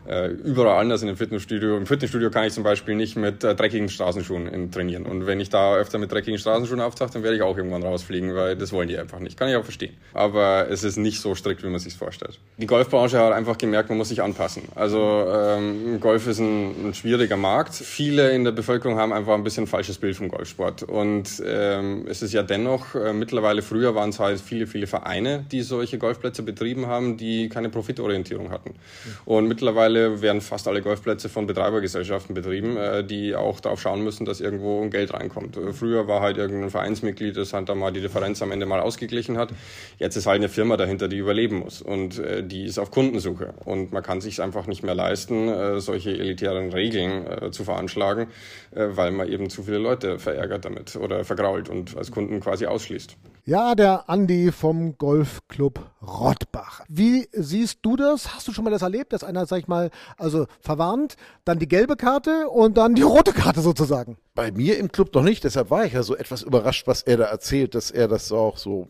äh, 0.07 0.27
überall 0.27 0.79
anders 0.79 1.01
in 1.01 1.07
dem 1.07 1.17
Fitnessstudio. 1.17 1.77
Im 1.77 1.85
Fitnessstudio 1.85 2.29
kann 2.29 2.45
ich 2.45 2.53
zum 2.53 2.63
Beispiel 2.63 2.95
nicht 2.95 3.17
mit 3.17 3.43
äh, 3.43 3.55
dreckigen 3.55 3.89
Straßenschuhen 3.89 4.47
in, 4.47 4.71
trainieren. 4.71 5.05
Und 5.05 5.25
wenn 5.25 5.39
ich 5.39 5.49
da 5.49 5.75
öfter 5.75 5.97
mit 5.97 6.11
dreckigen 6.11 6.39
Straßenschuhen 6.39 6.79
auftauche, 6.79 7.11
dann 7.13 7.23
werde 7.23 7.35
ich 7.35 7.41
auch 7.41 7.57
irgendwann 7.57 7.83
rausfliegen, 7.83 8.35
weil 8.35 8.55
das 8.55 8.71
wollen 8.71 8.87
die 8.87 8.97
einfach 8.97 9.19
nicht. 9.19 9.37
Kann 9.37 9.49
ich 9.49 9.55
auch 9.55 9.63
verstehen. 9.63 9.93
Aber 10.13 10.67
es 10.69 10.83
ist 10.83 10.97
nicht 10.97 11.19
so 11.19 11.35
strikt, 11.35 11.63
wie 11.63 11.67
man 11.67 11.79
sich 11.79 11.95
vorstellt. 11.95 12.39
Die 12.57 12.67
Golfbranche 12.67 13.19
hat 13.19 13.33
einfach 13.33 13.57
gemerkt, 13.57 13.89
man 13.89 13.97
muss 13.97 14.09
sich 14.09 14.21
anpassen. 14.21 14.63
Also 14.75 15.25
ähm, 15.29 15.99
Golf 15.99 16.27
ist 16.27 16.39
ein, 16.39 16.89
ein 16.89 16.93
schwieriger 16.93 17.37
Markt. 17.37 17.75
Viele 17.75 18.31
in 18.31 18.43
der 18.43 18.51
Bevölkerung 18.51 18.97
haben 18.97 19.11
einfach 19.11 19.33
ein 19.33 19.43
bisschen 19.43 19.65
ein 19.65 19.67
falsches 19.67 19.97
Bild 19.97 20.15
vom 20.15 20.29
Golfsport. 20.29 20.83
Und 20.83 21.43
ähm, 21.45 22.05
es 22.07 22.21
ist 22.21 22.33
ja 22.33 22.43
dennoch, 22.43 22.95
äh, 22.95 23.13
mittlerweile 23.13 23.61
früher 23.61 23.93
waren 23.95 24.09
es 24.09 24.19
halt 24.19 24.39
viele, 24.39 24.67
viele 24.67 24.87
Vereine, 24.87 25.45
die 25.51 25.61
solche 25.61 25.97
Golfplätze 25.97 26.43
betrieben 26.43 26.87
haben, 26.87 27.17
die 27.17 27.49
keine 27.49 27.69
Profitorientierung 27.69 28.51
hatten. 28.51 28.75
Und 29.25 29.47
mittlerweile 29.47 29.96
mittlerweile 29.97 30.21
werden 30.21 30.41
fast 30.41 30.67
alle 30.67 30.81
Golfplätze 30.81 31.29
von 31.29 31.47
Betreibergesellschaften 31.47 32.33
betrieben, 32.33 32.77
äh, 32.77 33.03
die 33.03 33.35
auch 33.35 33.59
darauf 33.59 33.81
schauen 33.81 34.03
müssen, 34.03 34.25
dass 34.25 34.41
irgendwo 34.41 34.87
Geld 34.89 35.13
reinkommt. 35.13 35.57
Äh, 35.57 35.73
früher 35.73 36.07
war 36.07 36.21
halt 36.21 36.37
irgendein 36.37 36.69
Vereinsmitglied, 36.69 37.37
das 37.37 37.53
halt 37.53 37.69
da 37.69 37.75
mal 37.75 37.91
die 37.91 38.01
Differenz 38.01 38.41
am 38.41 38.51
Ende 38.51 38.65
mal 38.65 38.79
ausgeglichen 38.79 39.37
hat. 39.37 39.49
Jetzt 39.99 40.15
ist 40.15 40.25
halt 40.25 40.37
eine 40.37 40.49
Firma 40.49 40.77
dahinter, 40.77 41.07
die 41.07 41.17
überleben 41.17 41.59
muss 41.59 41.81
und 41.81 42.19
äh, 42.19 42.43
die 42.43 42.65
ist 42.65 42.79
auf 42.79 42.91
Kundensuche. 42.91 43.53
Und 43.65 43.91
man 43.91 44.03
kann 44.03 44.21
sich 44.21 44.41
einfach 44.41 44.67
nicht 44.67 44.83
mehr 44.83 44.95
leisten, 44.95 45.79
solche 45.79 46.11
elitären 46.11 46.71
Regeln 46.71 47.51
zu 47.51 47.63
veranschlagen, 47.63 48.27
weil 48.71 49.11
man 49.11 49.27
eben 49.27 49.49
zu 49.49 49.63
viele 49.63 49.77
Leute 49.77 50.19
verärgert 50.19 50.65
damit 50.65 50.95
oder 50.95 51.23
vergrault 51.23 51.69
und 51.69 51.97
als 51.97 52.11
Kunden 52.11 52.39
quasi 52.39 52.65
ausschließt. 52.65 53.17
Ja, 53.47 53.75
der 53.75 54.09
Andi 54.09 54.51
vom 54.51 54.97
Golfclub 54.97 55.79
Rottbach. 56.05 56.81
Wie 56.89 57.29
siehst 57.31 57.79
du 57.81 57.95
das? 57.95 58.35
Hast 58.35 58.45
du 58.45 58.51
schon 58.51 58.65
mal 58.65 58.71
das 58.71 58.81
erlebt, 58.81 59.13
dass 59.13 59.23
einer, 59.23 59.45
sag 59.45 59.59
ich 59.59 59.69
mal, 59.69 59.89
also 60.17 60.47
verwarnt, 60.59 61.15
dann 61.45 61.57
die 61.57 61.69
gelbe 61.69 61.95
Karte 61.95 62.49
und 62.49 62.75
dann 62.75 62.93
die 62.93 63.03
rote 63.03 63.31
Karte 63.31 63.61
sozusagen? 63.61 64.17
Bei 64.35 64.51
mir 64.51 64.77
im 64.77 64.91
Club 64.91 65.15
noch 65.15 65.23
nicht, 65.23 65.45
deshalb 65.45 65.71
war 65.71 65.85
ich 65.85 65.93
ja 65.93 66.03
so 66.03 66.13
etwas 66.13 66.41
überrascht, 66.41 66.87
was 66.87 67.03
er 67.03 67.15
da 67.15 67.23
erzählt, 67.23 67.73
dass 67.73 67.89
er 67.89 68.09
das 68.09 68.33
auch 68.33 68.57
so 68.57 68.89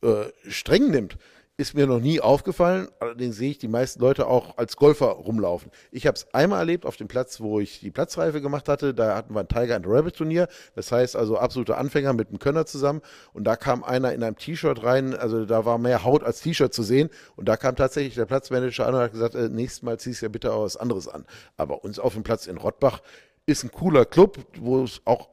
äh, 0.00 0.24
streng 0.48 0.90
nimmt 0.90 1.18
ist 1.58 1.74
mir 1.74 1.88
noch 1.88 1.98
nie 1.98 2.20
aufgefallen. 2.20 2.86
Allerdings 3.00 3.36
sehe 3.36 3.50
ich 3.50 3.58
die 3.58 3.66
meisten 3.66 4.00
Leute 4.00 4.28
auch 4.28 4.56
als 4.58 4.76
Golfer 4.76 5.06
rumlaufen. 5.06 5.72
Ich 5.90 6.06
habe 6.06 6.14
es 6.14 6.32
einmal 6.32 6.60
erlebt 6.60 6.86
auf 6.86 6.96
dem 6.96 7.08
Platz, 7.08 7.40
wo 7.40 7.58
ich 7.58 7.80
die 7.80 7.90
Platzreife 7.90 8.40
gemacht 8.40 8.68
hatte. 8.68 8.94
Da 8.94 9.16
hatten 9.16 9.34
wir 9.34 9.40
ein 9.40 9.48
Tiger 9.48 9.74
and 9.74 9.84
Rabbit 9.88 10.14
Turnier. 10.14 10.46
Das 10.76 10.92
heißt 10.92 11.16
also 11.16 11.36
absolute 11.36 11.76
Anfänger 11.76 12.12
mit 12.12 12.28
einem 12.28 12.38
Könner 12.38 12.64
zusammen. 12.64 13.02
Und 13.32 13.42
da 13.42 13.56
kam 13.56 13.82
einer 13.82 14.12
in 14.12 14.22
einem 14.22 14.36
T-Shirt 14.36 14.84
rein. 14.84 15.16
Also 15.16 15.46
da 15.46 15.64
war 15.64 15.78
mehr 15.78 16.04
Haut 16.04 16.22
als 16.22 16.42
T-Shirt 16.42 16.72
zu 16.72 16.84
sehen. 16.84 17.10
Und 17.34 17.48
da 17.48 17.56
kam 17.56 17.74
tatsächlich 17.74 18.14
der 18.14 18.26
Platzmanager 18.26 18.86
an 18.86 18.94
und 18.94 19.00
hat 19.00 19.12
gesagt, 19.12 19.34
äh, 19.34 19.48
nächstes 19.48 19.82
Mal 19.82 19.98
ziehst 19.98 20.22
du 20.22 20.26
ja 20.26 20.30
bitte 20.30 20.52
auch 20.52 20.62
was 20.62 20.76
anderes 20.76 21.08
an. 21.08 21.26
Aber 21.56 21.82
uns 21.82 21.98
auf 21.98 22.14
dem 22.14 22.22
Platz 22.22 22.46
in 22.46 22.56
Rottbach 22.56 23.02
ist 23.46 23.64
ein 23.64 23.72
cooler 23.72 24.04
Club, 24.04 24.38
wo 24.60 24.84
es 24.84 25.00
auch 25.04 25.28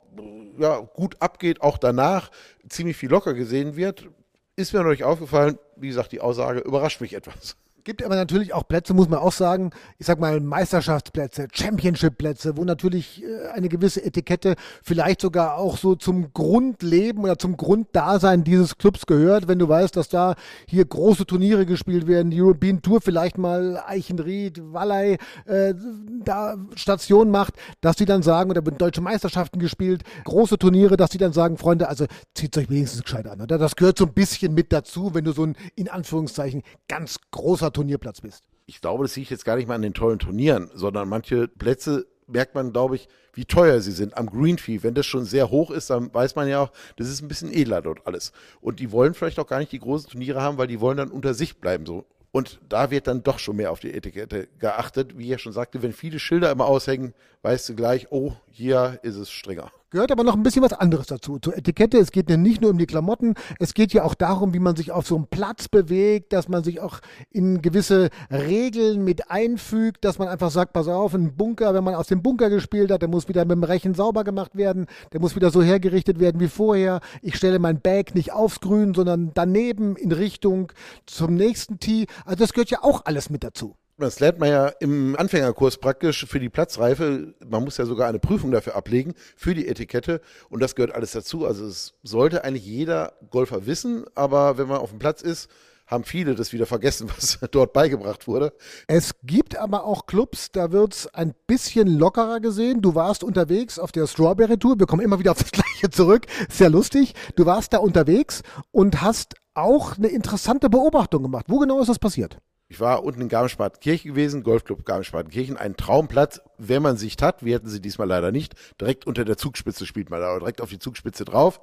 ja, 0.58 0.80
gut 0.80 1.18
abgeht, 1.20 1.62
auch 1.62 1.78
danach 1.78 2.32
ziemlich 2.68 2.98
viel 2.98 3.12
locker 3.12 3.36
gesehen 3.36 3.76
wird. 3.76 4.08
Ist 4.56 4.74
mir 4.74 4.84
nicht 4.84 5.04
aufgefallen. 5.04 5.60
Wie 5.76 5.88
gesagt, 5.90 6.12
die 6.12 6.22
Aussage 6.22 6.60
überrascht 6.60 7.02
mich 7.02 7.14
etwas. 7.14 7.58
Gibt 7.86 8.04
aber 8.04 8.16
natürlich 8.16 8.52
auch 8.52 8.68
Plätze, 8.68 8.96
muss 8.96 9.10
man 9.10 9.20
auch 9.20 9.32
sagen, 9.32 9.70
ich 10.00 10.08
sag 10.08 10.20
mal 10.20 10.40
Meisterschaftsplätze, 10.40 11.48
Championship-Plätze, 11.54 12.58
wo 12.58 12.64
natürlich 12.64 13.24
äh, 13.24 13.50
eine 13.50 13.70
gewisse 13.70 14.04
Etikette 14.04 14.56
vielleicht 14.82 15.22
sogar 15.22 15.60
auch 15.60 15.78
so 15.78 15.94
zum 15.94 16.34
Grundleben 16.34 17.24
oder 17.24 17.38
zum 17.38 17.58
Grunddasein 17.58 18.44
dieses 18.44 18.80
Clubs 18.80 19.06
gehört, 19.06 19.48
wenn 19.48 19.60
du 19.60 19.70
weißt, 19.70 19.96
dass 19.96 20.10
da 20.10 20.34
hier 20.68 20.84
große 20.84 21.28
Turniere 21.28 21.68
gespielt 21.68 22.08
werden, 22.08 22.32
die 22.32 22.42
European 22.42 22.82
Tour 22.82 23.02
vielleicht 23.02 23.38
mal 23.38 23.80
Eichenried, 23.86 24.64
Wallei 24.74 25.20
äh, 25.46 25.76
da 26.24 26.56
Station 26.74 27.30
macht, 27.30 27.54
dass 27.82 27.98
die 27.98 28.06
dann 28.06 28.24
sagen, 28.24 28.50
oder 28.50 28.64
deutsche 28.64 29.02
Meisterschaften 29.02 29.60
gespielt, 29.60 30.02
große 30.24 30.58
Turniere, 30.58 30.98
dass 30.98 31.12
die 31.12 31.20
dann 31.20 31.34
sagen, 31.34 31.60
Freunde, 31.60 31.88
also 31.88 32.08
zieht 32.34 32.58
euch 32.58 32.68
wenigstens 32.68 33.04
gescheit 33.04 33.28
an. 33.28 33.42
Oder? 33.42 33.60
Das 33.60 33.76
gehört 33.76 34.00
so 34.00 34.06
ein 34.06 34.14
bisschen 34.14 34.56
mit 34.56 34.74
dazu, 34.74 35.14
wenn 35.14 35.24
du 35.24 35.34
so 35.34 35.44
ein 35.46 35.56
in 35.76 35.88
Anführungszeichen 35.88 36.64
ganz 36.88 37.18
großer 37.30 37.75
Turnierplatz 37.76 38.22
bist. 38.22 38.44
Ich 38.66 38.82
glaube, 38.82 39.04
das 39.04 39.14
sehe 39.14 39.24
ich 39.24 39.30
jetzt 39.30 39.46
gar 39.46 39.58
nicht 39.58 39.68
mal 39.68 39.76
an 39.76 39.84
den 39.84 39.94
tollen 39.94 40.20
Turnieren, 40.20 40.72
sondern 40.74 41.08
manche 41.08 41.48
Plätze 41.48 42.08
merkt 42.28 42.56
man, 42.56 42.74
glaube 42.74 42.96
ich, 42.96 43.08
wie 43.34 43.46
teuer 43.46 43.82
sie 43.82 43.92
sind. 43.92 44.18
Am 44.18 44.28
Greenfee, 44.28 44.82
wenn 44.82 44.96
das 44.96 45.06
schon 45.06 45.26
sehr 45.26 45.52
hoch 45.52 45.70
ist, 45.72 45.90
dann 45.90 46.14
weiß 46.14 46.36
man 46.36 46.48
ja 46.48 46.62
auch, 46.62 46.72
das 46.96 47.10
ist 47.10 47.22
ein 47.22 47.28
bisschen 47.28 47.54
edler 47.54 47.82
dort 47.82 48.08
alles. 48.08 48.32
Und 48.62 48.80
die 48.80 48.92
wollen 48.92 49.14
vielleicht 49.14 49.40
auch 49.40 49.48
gar 49.48 49.60
nicht 49.60 49.72
die 49.72 49.80
großen 49.80 50.10
Turniere 50.10 50.42
haben, 50.42 50.58
weil 50.58 50.68
die 50.68 50.82
wollen 50.82 50.98
dann 50.98 51.12
unter 51.12 51.34
sich 51.34 51.58
bleiben, 51.58 51.86
so. 51.86 52.06
Und 52.32 52.60
da 52.68 52.92
wird 52.92 53.08
dann 53.08 53.24
doch 53.24 53.40
schon 53.40 53.56
mehr 53.56 53.72
auf 53.72 53.80
die 53.80 53.94
Etikette 53.94 54.50
geachtet. 54.60 55.18
Wie 55.18 55.32
er 55.32 55.40
schon 55.40 55.54
sagte, 55.54 55.82
wenn 55.82 55.94
viele 55.94 56.20
Schilder 56.20 56.52
immer 56.52 56.66
aushängen, 56.66 57.14
weißt 57.44 57.70
du 57.70 57.76
gleich, 57.76 58.08
oh, 58.12 58.34
hier 58.52 59.00
ist 59.04 59.16
es 59.16 59.32
strenger. 59.32 59.72
Gehört 59.96 60.12
aber 60.12 60.26
noch 60.26 60.36
ein 60.36 60.44
bisschen 60.44 60.62
was 60.62 60.74
anderes 60.74 61.08
dazu. 61.08 61.40
Zur 61.40 61.56
Etikette, 61.56 61.98
es 61.98 62.12
geht 62.12 62.30
ja 62.30 62.36
nicht 62.36 62.60
nur 62.62 62.72
um 62.72 62.78
die 62.78 62.86
Klamotten, 62.86 63.34
es 63.60 63.74
geht 63.74 63.94
ja 63.94 64.04
auch 64.04 64.14
darum, 64.14 64.54
wie 64.54 64.60
man 64.60 64.76
sich 64.76 64.92
auf 64.92 65.08
so 65.08 65.16
einem 65.16 65.28
Platz 65.28 65.70
bewegt, 65.70 66.34
dass 66.34 66.50
man 66.50 66.66
sich 66.66 66.82
auch 66.82 67.00
in 67.32 67.62
gewisse 67.62 68.10
Regeln 68.30 69.06
mit 69.06 69.32
einfügt, 69.32 70.04
dass 70.04 70.20
man 70.20 70.28
einfach 70.28 70.52
sagt, 70.52 70.74
pass 70.74 70.90
auf, 70.90 71.14
ein 71.14 71.38
Bunker, 71.38 71.74
wenn 71.74 71.86
man 71.86 71.96
aus 71.96 72.08
dem 72.08 72.22
Bunker 72.22 72.50
gespielt 72.50 72.92
hat, 72.92 73.04
der 73.04 73.08
muss 73.08 73.30
wieder 73.30 73.46
mit 73.46 73.56
dem 73.56 73.64
Rechen 73.64 73.94
sauber 73.94 74.26
gemacht 74.26 74.58
werden, 74.58 74.88
der 75.14 75.22
muss 75.22 75.34
wieder 75.38 75.50
so 75.50 75.64
hergerichtet 75.64 76.20
werden 76.20 76.42
wie 76.42 76.50
vorher. 76.50 77.00
Ich 77.22 77.38
stelle 77.38 77.60
mein 77.60 77.80
Bag 77.80 78.16
nicht 78.16 78.34
aufs 78.34 78.60
Grün, 78.60 78.94
sondern 78.94 79.32
daneben 79.34 79.96
in 79.96 80.12
Richtung 80.12 80.74
zum 81.06 81.36
nächsten 81.36 81.80
Tee. 81.80 82.08
Also 82.26 82.40
das 82.40 82.52
gehört 82.52 82.70
ja 82.70 82.80
auch 82.82 83.06
alles 83.06 83.30
mit 83.30 83.46
dazu. 83.46 83.78
Das 83.98 84.20
lernt 84.20 84.40
man 84.40 84.50
ja 84.50 84.68
im 84.82 85.16
Anfängerkurs 85.16 85.78
praktisch 85.78 86.26
für 86.26 86.42
die 86.42 86.50
Platzreife. 86.50 87.34
Man 87.48 87.64
muss 87.64 87.78
ja 87.78 87.86
sogar 87.86 88.10
eine 88.10 88.20
Prüfung 88.20 88.52
dafür 88.52 88.76
ablegen, 88.76 89.14
für 89.38 89.54
die 89.54 89.70
Etikette. 89.70 90.20
Und 90.50 90.62
das 90.62 90.76
gehört 90.76 90.94
alles 90.94 91.14
dazu. 91.14 91.46
Also 91.46 91.66
es 91.66 91.94
sollte 92.04 92.44
eigentlich 92.44 92.66
jeder 92.66 93.14
Golfer 93.30 93.66
wissen. 93.66 94.04
Aber 94.14 94.58
wenn 94.58 94.68
man 94.68 94.80
auf 94.80 94.90
dem 94.90 95.00
Platz 95.00 95.22
ist, 95.22 95.50
haben 95.88 96.04
viele 96.04 96.36
das 96.36 96.52
wieder 96.52 96.66
vergessen, 96.66 97.10
was 97.16 97.40
dort 97.52 97.72
beigebracht 97.72 98.28
wurde. 98.28 98.52
Es 98.88 99.14
gibt 99.24 99.56
aber 99.56 99.86
auch 99.86 100.08
Clubs, 100.08 100.52
da 100.52 100.74
wird 100.74 100.94
es 100.94 101.08
ein 101.14 101.34
bisschen 101.48 101.88
lockerer 101.88 102.42
gesehen. 102.42 102.82
Du 102.82 102.96
warst 102.96 103.24
unterwegs 103.24 103.80
auf 103.80 103.94
der 103.94 104.08
Strawberry 104.08 104.58
Tour. 104.58 104.78
Wir 104.78 104.88
kommen 104.88 105.04
immer 105.04 105.20
wieder 105.20 105.32
auf 105.32 105.40
das 105.40 105.52
Gleiche 105.54 105.90
zurück. 105.90 106.26
Sehr 106.50 106.70
lustig. 106.70 107.14
Du 107.38 107.46
warst 107.46 107.72
da 107.72 107.78
unterwegs 107.78 108.42
und 108.72 109.02
hast 109.02 109.36
auch 109.54 109.98
eine 109.98 110.08
interessante 110.10 110.70
Beobachtung 110.70 111.24
gemacht. 111.24 111.46
Wo 111.48 111.60
genau 111.60 111.80
ist 111.80 111.88
das 111.88 112.00
passiert? 112.00 112.40
Ich 112.68 112.80
war 112.80 113.04
unten 113.04 113.22
in 113.22 113.30
Garmisch-Partenkirchen 113.30 114.12
gewesen, 114.12 114.42
Golfclub 114.42 114.86
Garmisch-Partenkirchen, 114.86 115.56
ein 115.56 115.78
Traumplatz, 115.78 116.42
wenn 116.58 116.82
man 116.82 116.98
Sicht 116.98 117.22
hat. 117.22 117.46
Wir 117.46 117.56
hatten 117.56 117.70
sie 117.70 117.80
diesmal 117.80 118.08
leider 118.08 118.32
nicht. 118.32 118.56
Direkt 118.82 119.06
unter 119.06 119.24
der 119.24 119.38
Zugspitze 119.38 119.86
spielt 119.86 120.10
man 120.10 120.20
da, 120.20 120.40
direkt 120.40 120.62
auf 120.62 120.70
die 120.70 120.80
Zugspitze 120.80 121.26
drauf. 121.26 121.62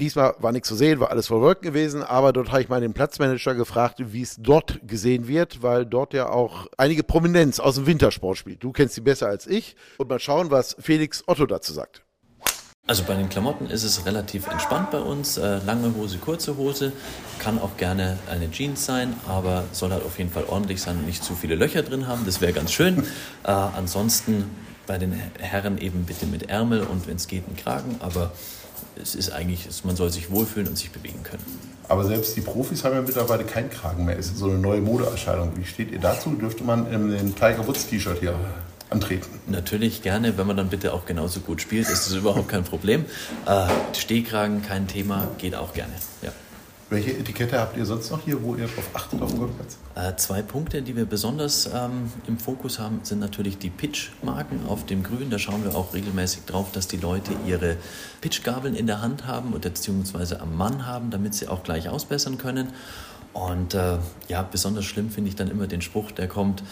Diesmal 0.00 0.34
war 0.38 0.50
nichts 0.50 0.66
zu 0.66 0.74
sehen, 0.74 0.98
war 0.98 1.10
alles 1.10 1.28
voll 1.28 1.40
Wolken 1.40 1.68
gewesen, 1.68 2.02
aber 2.02 2.32
dort 2.32 2.50
habe 2.50 2.62
ich 2.62 2.68
mal 2.68 2.80
den 2.80 2.94
Platzmanager 2.94 3.54
gefragt, 3.54 3.98
wie 3.98 4.22
es 4.22 4.36
dort 4.40 4.80
gesehen 4.82 5.28
wird, 5.28 5.62
weil 5.62 5.86
dort 5.86 6.14
ja 6.14 6.30
auch 6.30 6.66
einige 6.78 7.04
Prominenz 7.04 7.60
aus 7.60 7.76
dem 7.76 7.86
Wintersport 7.86 8.38
spielt. 8.38 8.64
Du 8.64 8.72
kennst 8.72 8.94
sie 8.94 9.02
besser 9.02 9.28
als 9.28 9.46
ich. 9.46 9.76
Und 9.98 10.08
mal 10.08 10.18
schauen, 10.18 10.50
was 10.50 10.74
Felix 10.80 11.22
Otto 11.28 11.46
dazu 11.46 11.72
sagt. 11.72 12.02
Also 12.90 13.04
bei 13.04 13.14
den 13.14 13.28
Klamotten 13.28 13.66
ist 13.66 13.84
es 13.84 14.04
relativ 14.04 14.48
entspannt 14.48 14.90
bei 14.90 14.98
uns. 14.98 15.38
Äh, 15.38 15.58
lange 15.64 15.94
Hose, 15.94 16.18
kurze 16.18 16.56
Hose. 16.56 16.90
Kann 17.38 17.60
auch 17.60 17.76
gerne 17.76 18.18
eine 18.28 18.50
Jeans 18.50 18.84
sein, 18.84 19.14
aber 19.28 19.62
soll 19.70 19.92
halt 19.92 20.04
auf 20.04 20.18
jeden 20.18 20.32
Fall 20.32 20.42
ordentlich 20.48 20.82
sein 20.82 20.96
und 20.96 21.06
nicht 21.06 21.22
zu 21.22 21.36
viele 21.36 21.54
Löcher 21.54 21.84
drin 21.84 22.08
haben. 22.08 22.26
Das 22.26 22.40
wäre 22.40 22.52
ganz 22.52 22.72
schön. 22.72 23.04
Äh, 23.42 23.52
ansonsten 23.52 24.44
bei 24.86 24.98
den 24.98 25.12
Herren 25.38 25.78
eben 25.78 26.04
bitte 26.04 26.26
mit 26.26 26.50
Ärmel 26.50 26.82
und 26.82 27.06
wenn 27.06 27.16
es 27.16 27.26
geht, 27.26 27.46
einen 27.46 27.56
Kragen. 27.56 27.96
Aber 28.00 28.32
es 29.00 29.14
ist 29.14 29.30
eigentlich, 29.30 29.66
man 29.84 29.96
soll 29.96 30.10
sich 30.10 30.30
wohlfühlen 30.30 30.68
und 30.68 30.76
sich 30.76 30.90
bewegen 30.90 31.22
können. 31.22 31.42
Aber 31.88 32.04
selbst 32.04 32.36
die 32.36 32.42
Profis 32.42 32.84
haben 32.84 32.94
ja 32.96 33.00
mittlerweile 33.00 33.44
keinen 33.44 33.70
Kragen 33.70 34.04
mehr. 34.04 34.18
Es 34.18 34.26
ist 34.26 34.38
so 34.38 34.46
eine 34.50 34.58
neue 34.58 34.82
Modeerscheinung. 34.82 35.52
Wie 35.56 35.64
steht 35.64 35.90
ihr 35.90 36.00
dazu? 36.00 36.30
Dürfte 36.32 36.64
man 36.64 36.92
in 36.92 37.10
den 37.10 37.34
Tiger 37.34 37.66
Woods 37.66 37.86
T-Shirt 37.86 38.18
hier 38.18 38.34
antreten? 38.90 39.26
Natürlich 39.46 40.02
gerne, 40.02 40.36
wenn 40.36 40.46
man 40.46 40.56
dann 40.56 40.68
bitte 40.68 40.92
auch 40.92 41.06
genauso 41.06 41.40
gut 41.40 41.60
spielt, 41.60 41.88
ist 41.88 42.06
das 42.06 42.12
überhaupt 42.14 42.48
kein 42.48 42.64
Problem. 42.64 43.04
Äh, 43.46 43.66
Stehkragen, 43.94 44.62
kein 44.62 44.88
Thema, 44.88 45.28
geht 45.38 45.54
auch 45.54 45.72
gerne. 45.72 45.92
Ja. 46.22 46.32
Welche 46.90 47.12
Etikette 47.12 47.60
habt 47.60 47.76
ihr 47.76 47.86
sonst 47.86 48.10
noch 48.10 48.24
hier, 48.24 48.42
wo 48.42 48.56
ihr 48.56 48.66
darauf 48.66 48.90
achtet 48.94 49.22
auf 49.22 49.30
dem 49.30 49.38
Golfplatz? 49.38 49.78
Äh, 49.94 50.16
zwei 50.16 50.42
Punkte, 50.42 50.82
die 50.82 50.96
wir 50.96 51.04
besonders 51.04 51.66
ähm, 51.66 52.10
im 52.26 52.36
Fokus 52.36 52.80
haben, 52.80 52.98
sind 53.04 53.20
natürlich 53.20 53.58
die 53.58 53.70
Pitch-Marken 53.70 54.66
auf 54.66 54.86
dem 54.86 55.04
Grün. 55.04 55.30
Da 55.30 55.38
schauen 55.38 55.62
wir 55.62 55.76
auch 55.76 55.94
regelmäßig 55.94 56.46
drauf, 56.46 56.72
dass 56.72 56.88
die 56.88 56.96
Leute 56.96 57.30
ihre 57.46 57.76
Pitchgabeln 58.20 58.74
in 58.74 58.88
der 58.88 59.00
Hand 59.02 59.28
haben 59.28 59.52
oder 59.52 59.70
beziehungsweise 59.70 60.40
am 60.40 60.56
Mann 60.56 60.84
haben, 60.84 61.12
damit 61.12 61.34
sie 61.34 61.46
auch 61.46 61.62
gleich 61.62 61.88
ausbessern 61.88 62.38
können. 62.38 62.72
Und 63.34 63.74
äh, 63.74 63.98
ja, 64.26 64.42
besonders 64.42 64.84
schlimm 64.84 65.10
finde 65.10 65.28
ich 65.28 65.36
dann 65.36 65.48
immer 65.48 65.68
den 65.68 65.82
Spruch, 65.82 66.10
der 66.10 66.26
kommt, 66.26 66.64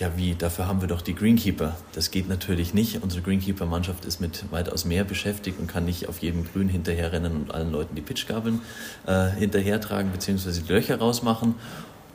ja 0.00 0.16
wie, 0.16 0.34
dafür 0.34 0.66
haben 0.66 0.80
wir 0.80 0.88
doch 0.88 1.02
die 1.02 1.14
Greenkeeper. 1.14 1.76
Das 1.92 2.10
geht 2.10 2.28
natürlich 2.28 2.74
nicht. 2.74 3.02
Unsere 3.02 3.22
Greenkeeper-Mannschaft 3.22 4.04
ist 4.04 4.20
mit 4.20 4.50
weitaus 4.50 4.84
mehr 4.84 5.04
beschäftigt 5.04 5.58
und 5.58 5.66
kann 5.66 5.84
nicht 5.84 6.08
auf 6.08 6.18
jedem 6.18 6.44
Grün 6.44 6.68
hinterherrennen 6.68 7.32
und 7.32 7.54
allen 7.54 7.72
Leuten 7.72 7.94
die 7.94 8.02
Pitchgabeln 8.02 8.60
äh, 9.06 9.28
hinterhertragen 9.30 10.10
bzw. 10.12 10.60
die 10.60 10.72
Löcher 10.72 10.98
rausmachen. 10.98 11.54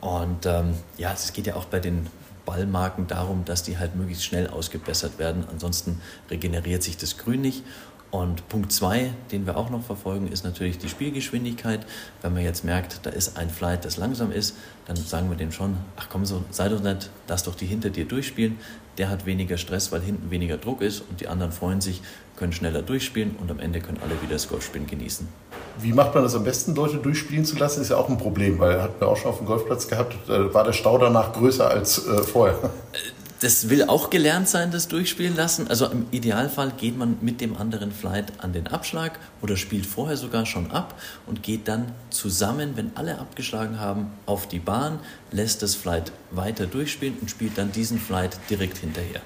Und 0.00 0.46
ähm, 0.46 0.74
ja, 0.98 1.12
es 1.12 1.32
geht 1.32 1.46
ja 1.46 1.56
auch 1.56 1.66
bei 1.66 1.80
den 1.80 2.06
Ballmarken 2.44 3.06
darum, 3.06 3.44
dass 3.44 3.62
die 3.62 3.78
halt 3.78 3.96
möglichst 3.96 4.24
schnell 4.24 4.48
ausgebessert 4.48 5.18
werden. 5.18 5.44
Ansonsten 5.50 6.00
regeneriert 6.30 6.82
sich 6.82 6.96
das 6.96 7.16
Grün 7.16 7.40
nicht. 7.40 7.62
Und 8.14 8.48
Punkt 8.48 8.70
zwei, 8.70 9.10
den 9.32 9.44
wir 9.44 9.56
auch 9.56 9.70
noch 9.70 9.82
verfolgen, 9.82 10.28
ist 10.28 10.44
natürlich 10.44 10.78
die 10.78 10.88
Spielgeschwindigkeit. 10.88 11.84
Wenn 12.22 12.32
man 12.32 12.44
jetzt 12.44 12.64
merkt, 12.64 13.04
da 13.04 13.10
ist 13.10 13.36
ein 13.36 13.50
Flight, 13.50 13.84
das 13.84 13.96
langsam 13.96 14.30
ist, 14.30 14.54
dann 14.86 14.94
sagen 14.94 15.28
wir 15.30 15.36
dem 15.36 15.50
schon, 15.50 15.78
ach 15.96 16.06
komm 16.12 16.24
so, 16.24 16.44
sei 16.52 16.68
doch 16.68 16.80
nett, 16.80 17.10
lass 17.26 17.42
doch 17.42 17.56
die 17.56 17.66
hinter 17.66 17.90
dir 17.90 18.04
durchspielen. 18.04 18.56
Der 18.98 19.10
hat 19.10 19.26
weniger 19.26 19.56
Stress, 19.56 19.90
weil 19.90 20.00
hinten 20.00 20.30
weniger 20.30 20.58
Druck 20.58 20.80
ist 20.80 21.00
und 21.10 21.20
die 21.20 21.26
anderen 21.26 21.50
freuen 21.50 21.80
sich, 21.80 22.02
können 22.36 22.52
schneller 22.52 22.82
durchspielen 22.82 23.34
und 23.40 23.50
am 23.50 23.58
Ende 23.58 23.80
können 23.80 23.98
alle 24.00 24.22
wieder 24.22 24.34
das 24.34 24.48
Golfspielen 24.48 24.86
genießen. 24.86 25.26
Wie 25.80 25.92
macht 25.92 26.14
man 26.14 26.22
das 26.22 26.36
am 26.36 26.44
besten, 26.44 26.76
Leute 26.76 26.98
durchspielen 26.98 27.44
zu 27.44 27.56
lassen, 27.56 27.82
ist 27.82 27.88
ja 27.88 27.96
auch 27.96 28.08
ein 28.08 28.18
Problem, 28.18 28.60
weil 28.60 28.80
hatten 28.80 29.00
wir 29.00 29.08
auch 29.08 29.16
schon 29.16 29.32
auf 29.32 29.38
dem 29.38 29.46
Golfplatz 29.48 29.88
gehabt, 29.88 30.14
da 30.28 30.54
war 30.54 30.62
der 30.62 30.72
Stau 30.72 30.98
danach 30.98 31.32
größer 31.32 31.68
als 31.68 32.06
äh, 32.06 32.22
vorher. 32.22 32.70
Das 33.44 33.68
will 33.68 33.82
auch 33.84 34.08
gelernt 34.08 34.48
sein, 34.48 34.70
das 34.70 34.88
durchspielen 34.88 35.36
lassen. 35.36 35.68
Also 35.68 35.84
im 35.90 36.06
Idealfall 36.12 36.72
geht 36.78 36.96
man 36.96 37.18
mit 37.20 37.42
dem 37.42 37.58
anderen 37.58 37.92
Flight 37.92 38.32
an 38.38 38.54
den 38.54 38.68
Abschlag 38.68 39.18
oder 39.42 39.58
spielt 39.58 39.84
vorher 39.84 40.16
sogar 40.16 40.46
schon 40.46 40.70
ab 40.70 40.98
und 41.26 41.42
geht 41.42 41.68
dann 41.68 41.92
zusammen, 42.08 42.74
wenn 42.76 42.92
alle 42.96 43.18
abgeschlagen 43.18 43.78
haben, 43.78 44.10
auf 44.24 44.48
die 44.48 44.60
Bahn, 44.60 44.98
lässt 45.30 45.62
das 45.62 45.74
Flight 45.74 46.10
weiter 46.30 46.64
durchspielen 46.64 47.18
und 47.20 47.28
spielt 47.30 47.58
dann 47.58 47.70
diesen 47.70 47.98
Flight 47.98 48.38
direkt 48.48 48.78
hinterher. 48.78 49.20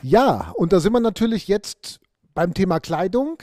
Ja, 0.00 0.52
und 0.54 0.72
da 0.72 0.78
sind 0.78 0.92
wir 0.92 1.00
natürlich 1.00 1.48
jetzt 1.48 1.98
beim 2.34 2.54
Thema 2.54 2.78
Kleidung, 2.78 3.42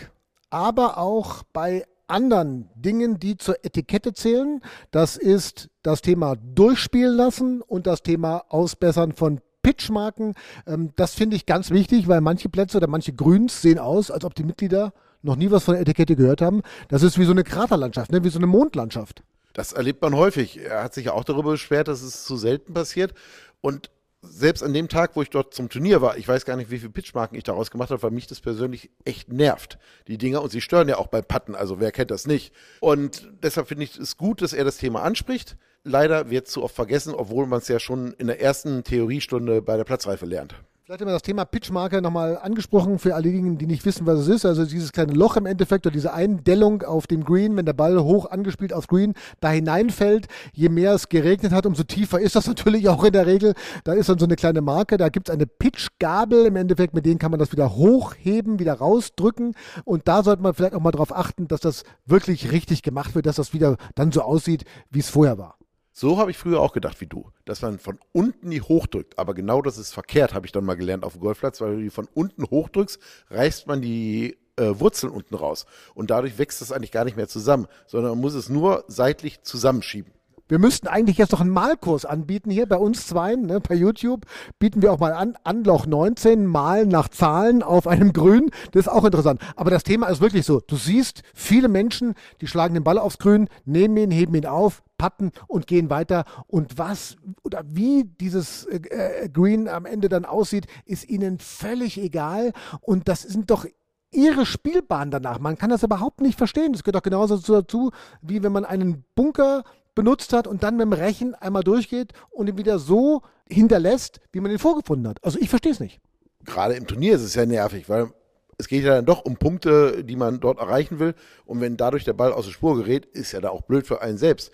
aber 0.49 0.99
auch 0.99 1.43
bei 1.51 1.83
anderen 2.07 2.69
Dingen, 2.75 3.19
die 3.19 3.35
zur 3.35 3.57
Etikette 3.65 4.13
zählen. 4.13 4.61
Das 4.89 5.17
ist 5.17 5.69
das 5.81 6.01
Thema 6.01 6.37
Durchspielen 6.37 7.13
lassen 7.13 7.61
und 7.61 7.87
das 7.87 8.03
Thema 8.03 8.45
Ausbessern 8.47 9.11
von 9.11 9.41
Pitchmarken. 9.63 10.35
Ähm, 10.67 10.91
das 10.95 11.15
finde 11.15 11.35
ich 11.35 11.47
ganz 11.47 11.71
wichtig, 11.71 12.07
weil 12.07 12.21
manche 12.21 12.49
Plätze 12.49 12.77
oder 12.77 12.87
manche 12.87 13.13
Grüns 13.13 13.61
sehen 13.61 13.79
aus, 13.79 14.11
als 14.11 14.23
ob 14.23 14.35
die 14.35 14.43
Mitglieder 14.43 14.93
noch 15.23 15.35
nie 15.35 15.49
was 15.49 15.63
von 15.63 15.73
der 15.73 15.81
Etikette 15.81 16.15
gehört 16.15 16.41
haben. 16.41 16.61
Das 16.89 17.01
ist 17.01 17.17
wie 17.17 17.25
so 17.25 17.31
eine 17.31 17.43
Kraterlandschaft, 17.43 18.11
ne? 18.11 18.23
wie 18.23 18.29
so 18.29 18.37
eine 18.37 18.47
Mondlandschaft. 18.47 19.23
Das 19.53 19.71
erlebt 19.71 20.01
man 20.01 20.15
häufig. 20.15 20.59
Er 20.59 20.83
hat 20.83 20.93
sich 20.93 21.09
auch 21.09 21.23
darüber 21.23 21.51
beschwert, 21.51 21.87
dass 21.87 22.01
es 22.01 22.25
zu 22.25 22.37
selten 22.37 22.73
passiert. 22.73 23.13
Und 23.61 23.89
selbst 24.21 24.63
an 24.63 24.73
dem 24.73 24.87
Tag, 24.87 25.15
wo 25.15 25.21
ich 25.21 25.29
dort 25.29 25.53
zum 25.53 25.69
Turnier 25.69 26.01
war, 26.01 26.17
ich 26.17 26.27
weiß 26.27 26.45
gar 26.45 26.55
nicht, 26.55 26.71
wie 26.71 26.79
viele 26.79 26.91
Pitchmarken 26.91 27.37
ich 27.37 27.43
daraus 27.43 27.71
gemacht 27.71 27.91
habe, 27.91 28.01
weil 28.01 28.11
mich 28.11 28.27
das 28.27 28.39
persönlich 28.39 28.89
echt 29.03 29.31
nervt, 29.31 29.77
die 30.07 30.17
Dinger. 30.17 30.41
Und 30.41 30.51
sie 30.51 30.61
stören 30.61 30.89
ja 30.89 30.97
auch 30.97 31.07
beim 31.07 31.23
Patten, 31.23 31.55
also 31.55 31.79
wer 31.79 31.91
kennt 31.91 32.11
das 32.11 32.25
nicht. 32.25 32.53
Und 32.79 33.29
deshalb 33.43 33.67
finde 33.67 33.83
ich 33.83 33.97
es 33.97 34.17
gut, 34.17 34.41
dass 34.41 34.53
er 34.53 34.63
das 34.63 34.77
Thema 34.77 35.03
anspricht. 35.03 35.57
Leider 35.85 36.29
wird 36.29 36.47
zu 36.47 36.63
oft 36.63 36.75
vergessen, 36.75 37.13
obwohl 37.13 37.45
man 37.45 37.59
es 37.59 37.67
ja 37.67 37.77
schon 37.77 38.13
in 38.13 38.27
der 38.27 38.41
ersten 38.41 38.85
Theoriestunde 38.85 39.61
bei 39.61 39.75
der 39.75 39.83
Platzreife 39.83 40.25
lernt. 40.25 40.55
Vielleicht 40.85 40.99
haben 41.01 41.07
wir 41.07 41.13
das 41.13 41.21
Thema 41.21 41.45
Pitchmarker 41.45 42.01
nochmal 42.01 42.37
angesprochen 42.37 42.99
für 42.99 43.15
alle 43.15 43.23
diejenigen, 43.23 43.57
die 43.57 43.67
nicht 43.67 43.85
wissen, 43.85 44.05
was 44.05 44.19
es 44.19 44.27
ist. 44.27 44.45
Also 44.45 44.65
dieses 44.65 44.91
kleine 44.91 45.13
Loch 45.13 45.37
im 45.37 45.45
Endeffekt 45.45 45.85
oder 45.85 45.93
diese 45.93 46.13
Eindellung 46.13 46.83
auf 46.83 47.07
dem 47.07 47.23
Green, 47.23 47.55
wenn 47.55 47.65
der 47.65 47.71
Ball 47.71 48.01
hoch 48.01 48.29
angespielt 48.29 48.73
auf 48.73 48.87
Green 48.87 49.13
da 49.39 49.49
hineinfällt. 49.49 50.27
Je 50.53 50.67
mehr 50.67 50.93
es 50.93 51.07
geregnet 51.07 51.53
hat, 51.53 51.65
umso 51.65 51.83
tiefer 51.83 52.19
ist 52.19 52.35
das 52.35 52.47
natürlich 52.47 52.87
auch 52.89 53.03
in 53.05 53.13
der 53.13 53.25
Regel. 53.25 53.53
Da 53.85 53.93
ist 53.93 54.07
dann 54.07 54.19
so 54.19 54.25
eine 54.25 54.35
kleine 54.35 54.61
Marke. 54.61 54.97
Da 54.97 55.07
gibt 55.07 55.29
es 55.29 55.33
eine 55.33 55.47
Pitchgabel 55.47 56.45
im 56.45 56.57
Endeffekt, 56.57 56.93
mit 56.93 57.05
denen 57.05 57.17
kann 57.17 57.31
man 57.31 57.39
das 57.39 57.53
wieder 57.53 57.75
hochheben, 57.75 58.59
wieder 58.59 58.73
rausdrücken. 58.73 59.55
Und 59.85 60.09
da 60.09 60.21
sollte 60.21 60.43
man 60.43 60.53
vielleicht 60.53 60.75
auch 60.75 60.81
mal 60.81 60.91
darauf 60.91 61.15
achten, 61.15 61.47
dass 61.47 61.61
das 61.61 61.83
wirklich 62.05 62.51
richtig 62.51 62.83
gemacht 62.83 63.15
wird, 63.15 63.25
dass 63.25 63.37
das 63.37 63.53
wieder 63.53 63.77
dann 63.95 64.11
so 64.11 64.21
aussieht, 64.21 64.65
wie 64.89 64.99
es 64.99 65.09
vorher 65.09 65.37
war. 65.37 65.57
So 65.95 66.17
habe 66.17 66.31
ich 66.31 66.39
früher 66.39 66.59
auch 66.59 66.73
gedacht 66.73 66.99
wie 67.01 67.05
du, 67.05 67.29
dass 67.45 67.61
man 67.61 67.77
von 67.77 67.99
unten 68.11 68.49
die 68.49 68.61
hochdrückt. 68.61 69.19
Aber 69.19 69.35
genau 69.35 69.61
das 69.61 69.77
ist 69.77 69.93
verkehrt, 69.93 70.33
habe 70.33 70.47
ich 70.47 70.51
dann 70.51 70.65
mal 70.65 70.73
gelernt 70.73 71.03
auf 71.03 71.13
dem 71.13 71.21
Golfplatz, 71.21 71.61
weil 71.61 71.75
du 71.75 71.81
die 71.83 71.91
von 71.91 72.07
unten 72.15 72.45
hochdrückst, 72.49 72.99
reißt 73.29 73.67
man 73.67 73.79
die 73.79 74.37
äh, 74.55 74.79
Wurzeln 74.79 75.13
unten 75.13 75.35
raus. 75.35 75.67
Und 75.93 76.09
dadurch 76.09 76.39
wächst 76.39 76.61
das 76.61 76.71
eigentlich 76.71 76.91
gar 76.91 77.05
nicht 77.05 77.15
mehr 77.15 77.27
zusammen, 77.27 77.67
sondern 77.85 78.13
man 78.13 78.21
muss 78.21 78.33
es 78.33 78.49
nur 78.49 78.85
seitlich 78.87 79.43
zusammenschieben. 79.43 80.11
Wir 80.49 80.59
müssten 80.59 80.87
eigentlich 80.87 81.17
jetzt 81.17 81.31
noch 81.31 81.39
einen 81.39 81.49
Malkurs 81.49 82.05
anbieten 82.05 82.51
hier 82.51 82.67
bei 82.67 82.75
uns 82.75 83.07
zwei, 83.07 83.35
ne, 83.35 83.61
bei 83.61 83.75
YouTube. 83.75 84.25
Bieten 84.59 84.81
wir 84.81 84.91
auch 84.91 84.99
mal 84.99 85.13
an, 85.13 85.37
Anloch 85.43 85.85
19, 85.85 86.45
Malen 86.45 86.89
nach 86.89 87.07
Zahlen 87.07 87.63
auf 87.63 87.87
einem 87.87 88.11
Grün. 88.11 88.51
Das 88.71 88.87
ist 88.87 88.91
auch 88.91 89.05
interessant. 89.05 89.41
Aber 89.55 89.71
das 89.71 89.83
Thema 89.83 90.07
ist 90.07 90.19
wirklich 90.19 90.45
so. 90.45 90.59
Du 90.59 90.75
siehst 90.75 91.23
viele 91.33 91.69
Menschen, 91.69 92.13
die 92.41 92.47
schlagen 92.47 92.73
den 92.73 92.83
Ball 92.83 92.97
aufs 92.97 93.19
Grün, 93.19 93.47
nehmen 93.63 93.95
ihn, 93.95 94.11
heben 94.11 94.35
ihn 94.35 94.45
auf, 94.45 94.83
patten 94.97 95.31
und 95.47 95.65
gehen 95.65 95.89
weiter. 95.89 96.25
Und 96.47 96.77
was 96.77 97.15
oder 97.43 97.63
wie 97.65 98.03
dieses 98.03 98.65
äh, 98.65 98.77
äh 99.23 99.29
Green 99.29 99.69
am 99.69 99.85
Ende 99.85 100.09
dann 100.09 100.25
aussieht, 100.25 100.67
ist 100.85 101.07
ihnen 101.09 101.39
völlig 101.39 101.97
egal. 101.97 102.51
Und 102.81 103.07
das 103.07 103.21
sind 103.21 103.49
doch 103.49 103.65
ihre 104.11 104.45
Spielbahn 104.45 105.09
danach. 105.09 105.39
Man 105.39 105.57
kann 105.57 105.69
das 105.69 105.83
überhaupt 105.83 106.21
nicht 106.21 106.37
verstehen. 106.37 106.73
Das 106.73 106.83
gehört 106.83 106.97
doch 106.97 107.03
genauso 107.03 107.37
dazu, 107.37 107.91
wie 108.21 108.43
wenn 108.43 108.51
man 108.51 108.65
einen 108.65 109.05
Bunker 109.15 109.63
benutzt 109.95 110.33
hat 110.33 110.47
und 110.47 110.63
dann 110.63 110.77
mit 110.77 110.85
dem 110.85 110.93
Rechen 110.93 111.35
einmal 111.35 111.63
durchgeht 111.63 112.13
und 112.31 112.47
ihn 112.47 112.57
wieder 112.57 112.79
so 112.79 113.21
hinterlässt, 113.49 114.19
wie 114.31 114.39
man 114.39 114.51
ihn 114.51 114.59
vorgefunden 114.59 115.07
hat. 115.07 115.23
Also 115.23 115.39
ich 115.39 115.49
verstehe 115.49 115.71
es 115.71 115.79
nicht. 115.79 115.99
Gerade 116.45 116.75
im 116.75 116.87
Turnier 116.87 117.15
ist 117.15 117.21
es 117.21 117.35
ja 117.35 117.45
nervig, 117.45 117.87
weil 117.89 118.11
es 118.57 118.67
geht 118.67 118.83
ja 118.83 118.95
dann 118.95 119.05
doch 119.05 119.25
um 119.25 119.37
Punkte, 119.37 120.03
die 120.03 120.15
man 120.15 120.39
dort 120.39 120.59
erreichen 120.59 120.99
will. 120.99 121.15
Und 121.45 121.61
wenn 121.61 121.77
dadurch 121.77 122.03
der 122.03 122.13
Ball 122.13 122.33
aus 122.33 122.45
der 122.45 122.51
Spur 122.51 122.77
gerät, 122.77 123.05
ist 123.05 123.31
ja 123.31 123.41
da 123.41 123.49
auch 123.49 123.61
blöd 123.61 123.87
für 123.87 124.01
einen 124.01 124.17
selbst. 124.17 124.51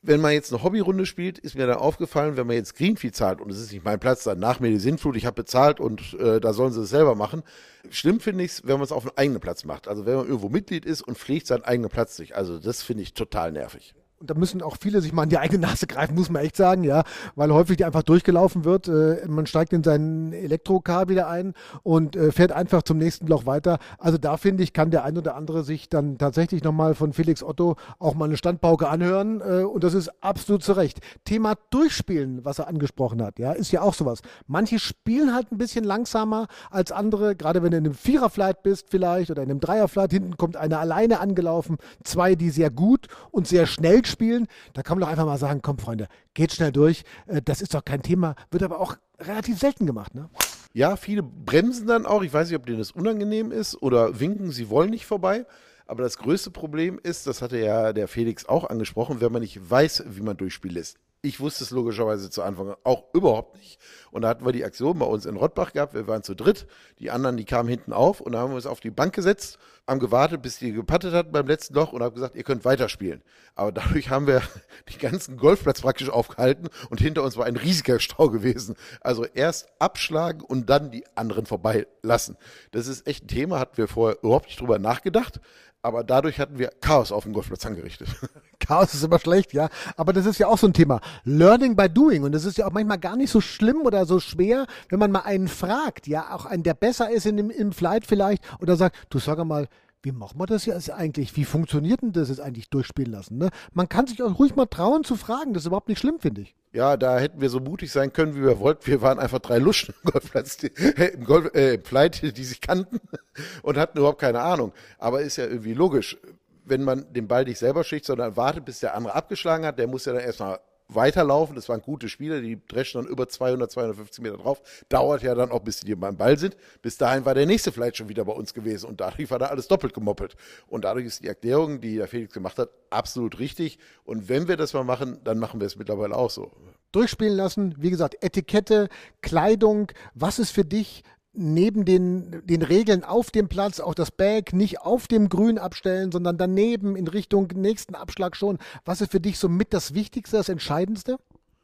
wenn 0.00 0.20
man 0.20 0.32
jetzt 0.32 0.52
eine 0.52 0.62
Hobbyrunde 0.62 1.06
spielt, 1.06 1.38
ist 1.38 1.56
mir 1.56 1.66
dann 1.66 1.78
aufgefallen, 1.78 2.36
wenn 2.36 2.46
man 2.46 2.54
jetzt 2.54 2.76
Greenfee 2.76 3.10
zahlt 3.10 3.40
und 3.40 3.50
es 3.50 3.60
ist 3.60 3.72
nicht 3.72 3.84
mein 3.84 3.98
Platz, 3.98 4.22
dann 4.22 4.38
nach 4.38 4.60
mir 4.60 4.70
die 4.70 4.78
Sintflut, 4.78 5.16
ich 5.16 5.26
habe 5.26 5.34
bezahlt 5.34 5.80
und 5.80 6.14
äh, 6.14 6.40
da 6.40 6.52
sollen 6.52 6.72
sie 6.72 6.82
es 6.82 6.90
selber 6.90 7.16
machen. 7.16 7.42
Schlimm 7.90 8.20
finde 8.20 8.44
ich 8.44 8.52
es, 8.52 8.62
wenn 8.64 8.74
man 8.74 8.84
es 8.84 8.92
auf 8.92 9.02
einem 9.02 9.12
eigenen 9.16 9.40
Platz 9.40 9.64
macht. 9.64 9.88
Also 9.88 10.06
wenn 10.06 10.14
man 10.14 10.26
irgendwo 10.26 10.48
Mitglied 10.48 10.84
ist 10.84 11.02
und 11.02 11.18
pflegt 11.18 11.48
seinen 11.48 11.64
eigenen 11.64 11.90
Platz 11.90 12.18
nicht. 12.20 12.36
Also 12.36 12.60
das 12.60 12.82
finde 12.82 13.02
ich 13.02 13.12
total 13.12 13.50
nervig 13.50 13.94
und 14.20 14.30
da 14.30 14.34
müssen 14.34 14.62
auch 14.62 14.76
viele 14.80 15.00
sich 15.00 15.12
mal 15.12 15.24
in 15.24 15.28
die 15.30 15.38
eigene 15.38 15.66
Nase 15.66 15.86
greifen, 15.86 16.16
muss 16.16 16.30
man 16.30 16.42
echt 16.42 16.56
sagen, 16.56 16.82
ja, 16.82 17.04
weil 17.36 17.52
häufig 17.52 17.76
die 17.76 17.84
einfach 17.84 18.02
durchgelaufen 18.02 18.64
wird. 18.64 18.88
Äh, 18.88 19.26
man 19.28 19.46
steigt 19.46 19.72
in 19.72 19.84
seinen 19.84 20.32
Elektrocar 20.32 21.08
wieder 21.08 21.28
ein 21.28 21.54
und 21.82 22.16
äh, 22.16 22.32
fährt 22.32 22.52
einfach 22.52 22.82
zum 22.82 22.98
nächsten 22.98 23.26
Loch 23.26 23.46
weiter. 23.46 23.78
Also 23.98 24.18
da 24.18 24.36
finde 24.36 24.62
ich, 24.64 24.72
kann 24.72 24.90
der 24.90 25.04
ein 25.04 25.16
oder 25.16 25.36
andere 25.36 25.62
sich 25.62 25.88
dann 25.88 26.18
tatsächlich 26.18 26.64
nochmal 26.64 26.94
von 26.94 27.12
Felix 27.12 27.42
Otto 27.42 27.76
auch 27.98 28.14
mal 28.14 28.24
eine 28.24 28.36
Standpauke 28.36 28.88
anhören 28.88 29.40
äh, 29.40 29.62
und 29.62 29.84
das 29.84 29.94
ist 29.94 30.10
absolut 30.22 30.62
zu 30.62 30.72
Recht. 30.72 30.98
Thema 31.24 31.54
Durchspielen, 31.70 32.44
was 32.44 32.58
er 32.58 32.68
angesprochen 32.68 33.22
hat, 33.22 33.38
ja, 33.38 33.52
ist 33.52 33.70
ja 33.70 33.82
auch 33.82 33.94
sowas. 33.94 34.20
Manche 34.46 34.78
spielen 34.78 35.34
halt 35.34 35.52
ein 35.52 35.58
bisschen 35.58 35.84
langsamer 35.84 36.48
als 36.70 36.90
andere, 36.90 37.36
gerade 37.36 37.62
wenn 37.62 37.70
du 37.70 37.76
in 37.76 37.86
einem 37.86 37.94
Viererflight 37.94 38.62
bist 38.62 38.86
vielleicht 38.90 39.30
oder 39.30 39.42
in 39.42 39.50
einem 39.50 39.60
Dreierflight, 39.60 40.10
hinten 40.10 40.36
kommt 40.36 40.56
einer 40.56 40.80
alleine 40.80 41.20
angelaufen, 41.20 41.76
zwei, 42.02 42.34
die 42.34 42.50
sehr 42.50 42.70
gut 42.70 43.06
und 43.30 43.46
sehr 43.46 43.66
schnell 43.66 44.02
spielen, 44.08 44.46
da 44.72 44.82
kann 44.82 44.98
man 44.98 45.06
doch 45.06 45.10
einfach 45.10 45.26
mal 45.26 45.38
sagen, 45.38 45.60
komm 45.62 45.78
Freunde, 45.78 46.08
geht 46.34 46.52
schnell 46.52 46.72
durch, 46.72 47.04
äh, 47.26 47.42
das 47.42 47.60
ist 47.60 47.74
doch 47.74 47.84
kein 47.84 48.02
Thema, 48.02 48.34
wird 48.50 48.62
aber 48.62 48.80
auch 48.80 48.96
relativ 49.20 49.58
selten 49.58 49.86
gemacht, 49.86 50.14
ne? 50.14 50.28
Ja, 50.74 50.96
viele 50.96 51.22
bremsen 51.22 51.86
dann 51.86 52.06
auch, 52.06 52.22
ich 52.22 52.32
weiß 52.32 52.48
nicht, 52.48 52.58
ob 52.58 52.66
denen 52.66 52.78
das 52.78 52.90
unangenehm 52.90 53.52
ist 53.52 53.80
oder 53.82 54.20
winken, 54.20 54.50
sie 54.50 54.68
wollen 54.68 54.90
nicht 54.90 55.06
vorbei. 55.06 55.46
Aber 55.86 56.02
das 56.02 56.18
größte 56.18 56.50
Problem 56.50 57.00
ist, 57.02 57.26
das 57.26 57.40
hatte 57.40 57.58
ja 57.58 57.94
der 57.94 58.08
Felix 58.08 58.44
auch 58.44 58.68
angesprochen, 58.68 59.22
wenn 59.22 59.32
man 59.32 59.40
nicht 59.40 59.70
weiß, 59.70 60.04
wie 60.08 60.20
man 60.20 60.36
durchspielt 60.36 60.74
lässt. 60.74 60.98
Ich 61.20 61.40
wusste 61.40 61.64
es 61.64 61.72
logischerweise 61.72 62.30
zu 62.30 62.44
Anfang 62.44 62.76
auch 62.84 63.12
überhaupt 63.12 63.56
nicht. 63.56 63.80
Und 64.12 64.22
da 64.22 64.28
hatten 64.28 64.46
wir 64.46 64.52
die 64.52 64.64
Aktion 64.64 65.00
bei 65.00 65.06
uns 65.06 65.26
in 65.26 65.34
Rottbach 65.36 65.72
gehabt. 65.72 65.92
Wir 65.92 66.06
waren 66.06 66.22
zu 66.22 66.36
dritt. 66.36 66.68
Die 67.00 67.10
anderen, 67.10 67.36
die 67.36 67.44
kamen 67.44 67.68
hinten 67.68 67.92
auf 67.92 68.20
und 68.20 68.32
da 68.32 68.38
haben 68.38 68.52
wir 68.52 68.56
uns 68.56 68.66
auf 68.66 68.78
die 68.78 68.92
Bank 68.92 69.14
gesetzt, 69.14 69.58
haben 69.88 69.98
gewartet, 69.98 70.42
bis 70.42 70.60
die 70.60 70.70
gepattet 70.70 71.14
hatten 71.14 71.32
beim 71.32 71.48
letzten 71.48 71.74
Loch 71.74 71.92
und 71.92 72.04
haben 72.04 72.14
gesagt, 72.14 72.36
ihr 72.36 72.44
könnt 72.44 72.64
weiterspielen. 72.64 73.22
Aber 73.56 73.72
dadurch 73.72 74.10
haben 74.10 74.28
wir 74.28 74.42
den 74.92 74.98
ganzen 75.00 75.38
Golfplatz 75.38 75.80
praktisch 75.80 76.08
aufgehalten 76.08 76.68
und 76.88 77.00
hinter 77.00 77.24
uns 77.24 77.36
war 77.36 77.46
ein 77.46 77.56
riesiger 77.56 77.98
Stau 77.98 78.30
gewesen. 78.30 78.76
Also 79.00 79.24
erst 79.24 79.68
abschlagen 79.80 80.42
und 80.42 80.70
dann 80.70 80.92
die 80.92 81.04
anderen 81.16 81.46
vorbeilassen. 81.46 82.36
Das 82.70 82.86
ist 82.86 83.08
echt 83.08 83.24
ein 83.24 83.28
Thema, 83.28 83.58
hatten 83.58 83.76
wir 83.76 83.88
vorher 83.88 84.18
überhaupt 84.22 84.46
nicht 84.46 84.60
drüber 84.60 84.78
nachgedacht. 84.78 85.40
Aber 85.80 86.02
dadurch 86.02 86.40
hatten 86.40 86.58
wir 86.58 86.72
Chaos 86.80 87.12
auf 87.12 87.22
dem 87.22 87.32
Golfplatz 87.32 87.64
angerichtet. 87.64 88.08
Chaos 88.58 88.94
ist 88.94 89.04
immer 89.04 89.20
schlecht, 89.20 89.52
ja. 89.52 89.68
Aber 89.96 90.12
das 90.12 90.26
ist 90.26 90.38
ja 90.38 90.48
auch 90.48 90.58
so 90.58 90.66
ein 90.66 90.72
Thema. 90.72 91.00
Learning 91.24 91.76
by 91.76 91.88
doing. 91.88 92.24
Und 92.24 92.32
das 92.32 92.44
ist 92.44 92.58
ja 92.58 92.66
auch 92.66 92.72
manchmal 92.72 92.98
gar 92.98 93.16
nicht 93.16 93.30
so 93.30 93.40
schlimm 93.40 93.82
oder 93.82 94.04
so 94.04 94.18
schwer, 94.18 94.66
wenn 94.88 94.98
man 94.98 95.12
mal 95.12 95.20
einen 95.20 95.46
fragt, 95.46 96.08
ja, 96.08 96.34
auch 96.34 96.46
einen, 96.46 96.64
der 96.64 96.74
besser 96.74 97.10
ist 97.10 97.26
in 97.26 97.36
dem, 97.36 97.50
im 97.50 97.72
Flight 97.72 98.06
vielleicht, 98.06 98.42
oder 98.60 98.76
sagt, 98.76 98.96
du 99.10 99.20
sag 99.20 99.42
mal, 99.44 99.68
wie 100.08 100.12
machen 100.12 100.40
wir 100.40 100.46
das 100.46 100.64
jetzt 100.64 100.90
eigentlich? 100.90 101.36
Wie 101.36 101.44
funktioniert 101.44 102.00
denn 102.00 102.12
das 102.12 102.30
jetzt 102.30 102.40
eigentlich 102.40 102.70
durchspielen 102.70 103.12
lassen? 103.12 103.36
Ne? 103.36 103.50
Man 103.74 103.90
kann 103.90 104.06
sich 104.06 104.22
auch 104.22 104.38
ruhig 104.38 104.56
mal 104.56 104.64
trauen 104.64 105.04
zu 105.04 105.16
fragen. 105.16 105.52
Das 105.52 105.64
ist 105.64 105.66
überhaupt 105.66 105.88
nicht 105.88 105.98
schlimm, 105.98 106.18
finde 106.18 106.40
ich. 106.40 106.54
Ja, 106.72 106.96
da 106.96 107.18
hätten 107.18 107.42
wir 107.42 107.50
so 107.50 107.60
mutig 107.60 107.92
sein 107.92 108.10
können, 108.14 108.34
wie 108.34 108.42
wir 108.42 108.58
wollten. 108.58 108.86
Wir 108.86 109.02
waren 109.02 109.18
einfach 109.18 109.38
drei 109.40 109.58
Luschen 109.58 109.94
im 110.02 110.10
Golfplatz, 110.10 110.62
äh, 110.62 111.10
im, 111.12 111.24
Golf, 111.24 111.54
äh, 111.54 111.74
im 111.74 111.84
Flight, 111.84 112.22
die 112.38 112.44
sich 112.44 112.62
kannten 112.62 113.00
und 113.62 113.76
hatten 113.76 113.98
überhaupt 113.98 114.20
keine 114.20 114.40
Ahnung. 114.40 114.72
Aber 114.98 115.20
ist 115.20 115.36
ja 115.36 115.44
irgendwie 115.44 115.74
logisch. 115.74 116.16
Wenn 116.64 116.84
man 116.84 117.12
den 117.12 117.28
Ball 117.28 117.44
nicht 117.44 117.58
selber 117.58 117.84
schickt, 117.84 118.06
sondern 118.06 118.36
wartet, 118.36 118.64
bis 118.64 118.80
der 118.80 118.94
andere 118.94 119.14
abgeschlagen 119.14 119.66
hat, 119.66 119.78
der 119.78 119.88
muss 119.88 120.06
ja 120.06 120.14
dann 120.14 120.22
erstmal 120.22 120.58
weiterlaufen. 120.88 121.54
Das 121.54 121.68
waren 121.68 121.82
gute 121.82 122.08
Spieler, 122.08 122.40
die 122.40 122.60
dreschen 122.66 123.02
dann 123.02 123.10
über 123.10 123.28
200, 123.28 123.70
250 123.70 124.22
Meter 124.22 124.38
drauf. 124.38 124.62
Dauert 124.88 125.22
ja 125.22 125.34
dann 125.34 125.50
auch, 125.50 125.60
bis 125.60 125.80
die 125.80 125.94
beim 125.94 126.16
Ball 126.16 126.38
sind. 126.38 126.56
Bis 126.82 126.96
dahin 126.96 127.24
war 127.24 127.34
der 127.34 127.46
nächste 127.46 127.72
vielleicht 127.72 127.96
schon 127.96 128.08
wieder 128.08 128.24
bei 128.24 128.32
uns 128.32 128.54
gewesen 128.54 128.86
und 128.86 129.00
dadurch 129.00 129.30
war 129.30 129.38
da 129.38 129.46
alles 129.46 129.68
doppelt 129.68 129.94
gemoppelt. 129.94 130.36
Und 130.66 130.84
dadurch 130.84 131.06
ist 131.06 131.22
die 131.22 131.28
Erklärung, 131.28 131.80
die 131.80 131.96
der 131.96 132.08
Felix 132.08 132.32
gemacht 132.32 132.58
hat, 132.58 132.70
absolut 132.90 133.38
richtig. 133.38 133.78
Und 134.04 134.28
wenn 134.28 134.48
wir 134.48 134.56
das 134.56 134.72
mal 134.72 134.84
machen, 134.84 135.18
dann 135.24 135.38
machen 135.38 135.60
wir 135.60 135.66
es 135.66 135.76
mittlerweile 135.76 136.16
auch 136.16 136.30
so. 136.30 136.50
Durchspielen 136.92 137.36
lassen, 137.36 137.74
wie 137.78 137.90
gesagt, 137.90 138.16
Etikette, 138.22 138.88
Kleidung, 139.20 139.92
was 140.14 140.38
ist 140.38 140.52
für 140.52 140.64
dich 140.64 141.02
neben 141.38 141.84
den, 141.84 142.42
den 142.46 142.62
Regeln 142.62 143.04
auf 143.04 143.30
dem 143.30 143.48
Platz 143.48 143.80
auch 143.80 143.94
das 143.94 144.10
Bag 144.10 144.52
nicht 144.52 144.80
auf 144.80 145.06
dem 145.06 145.28
Grün 145.28 145.58
abstellen, 145.58 146.12
sondern 146.12 146.36
daneben 146.36 146.96
in 146.96 147.08
Richtung 147.08 147.48
nächsten 147.54 147.94
Abschlag 147.94 148.36
schon. 148.36 148.58
Was 148.84 149.00
ist 149.00 149.12
für 149.12 149.20
dich 149.20 149.38
so 149.38 149.48
mit 149.48 149.72
das 149.72 149.94
Wichtigste, 149.94 150.36
das 150.36 150.48
Entscheidendste? 150.48 151.18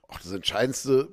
Ach, 0.09 0.21
das 0.21 0.33
Entscheidendste 0.33 1.09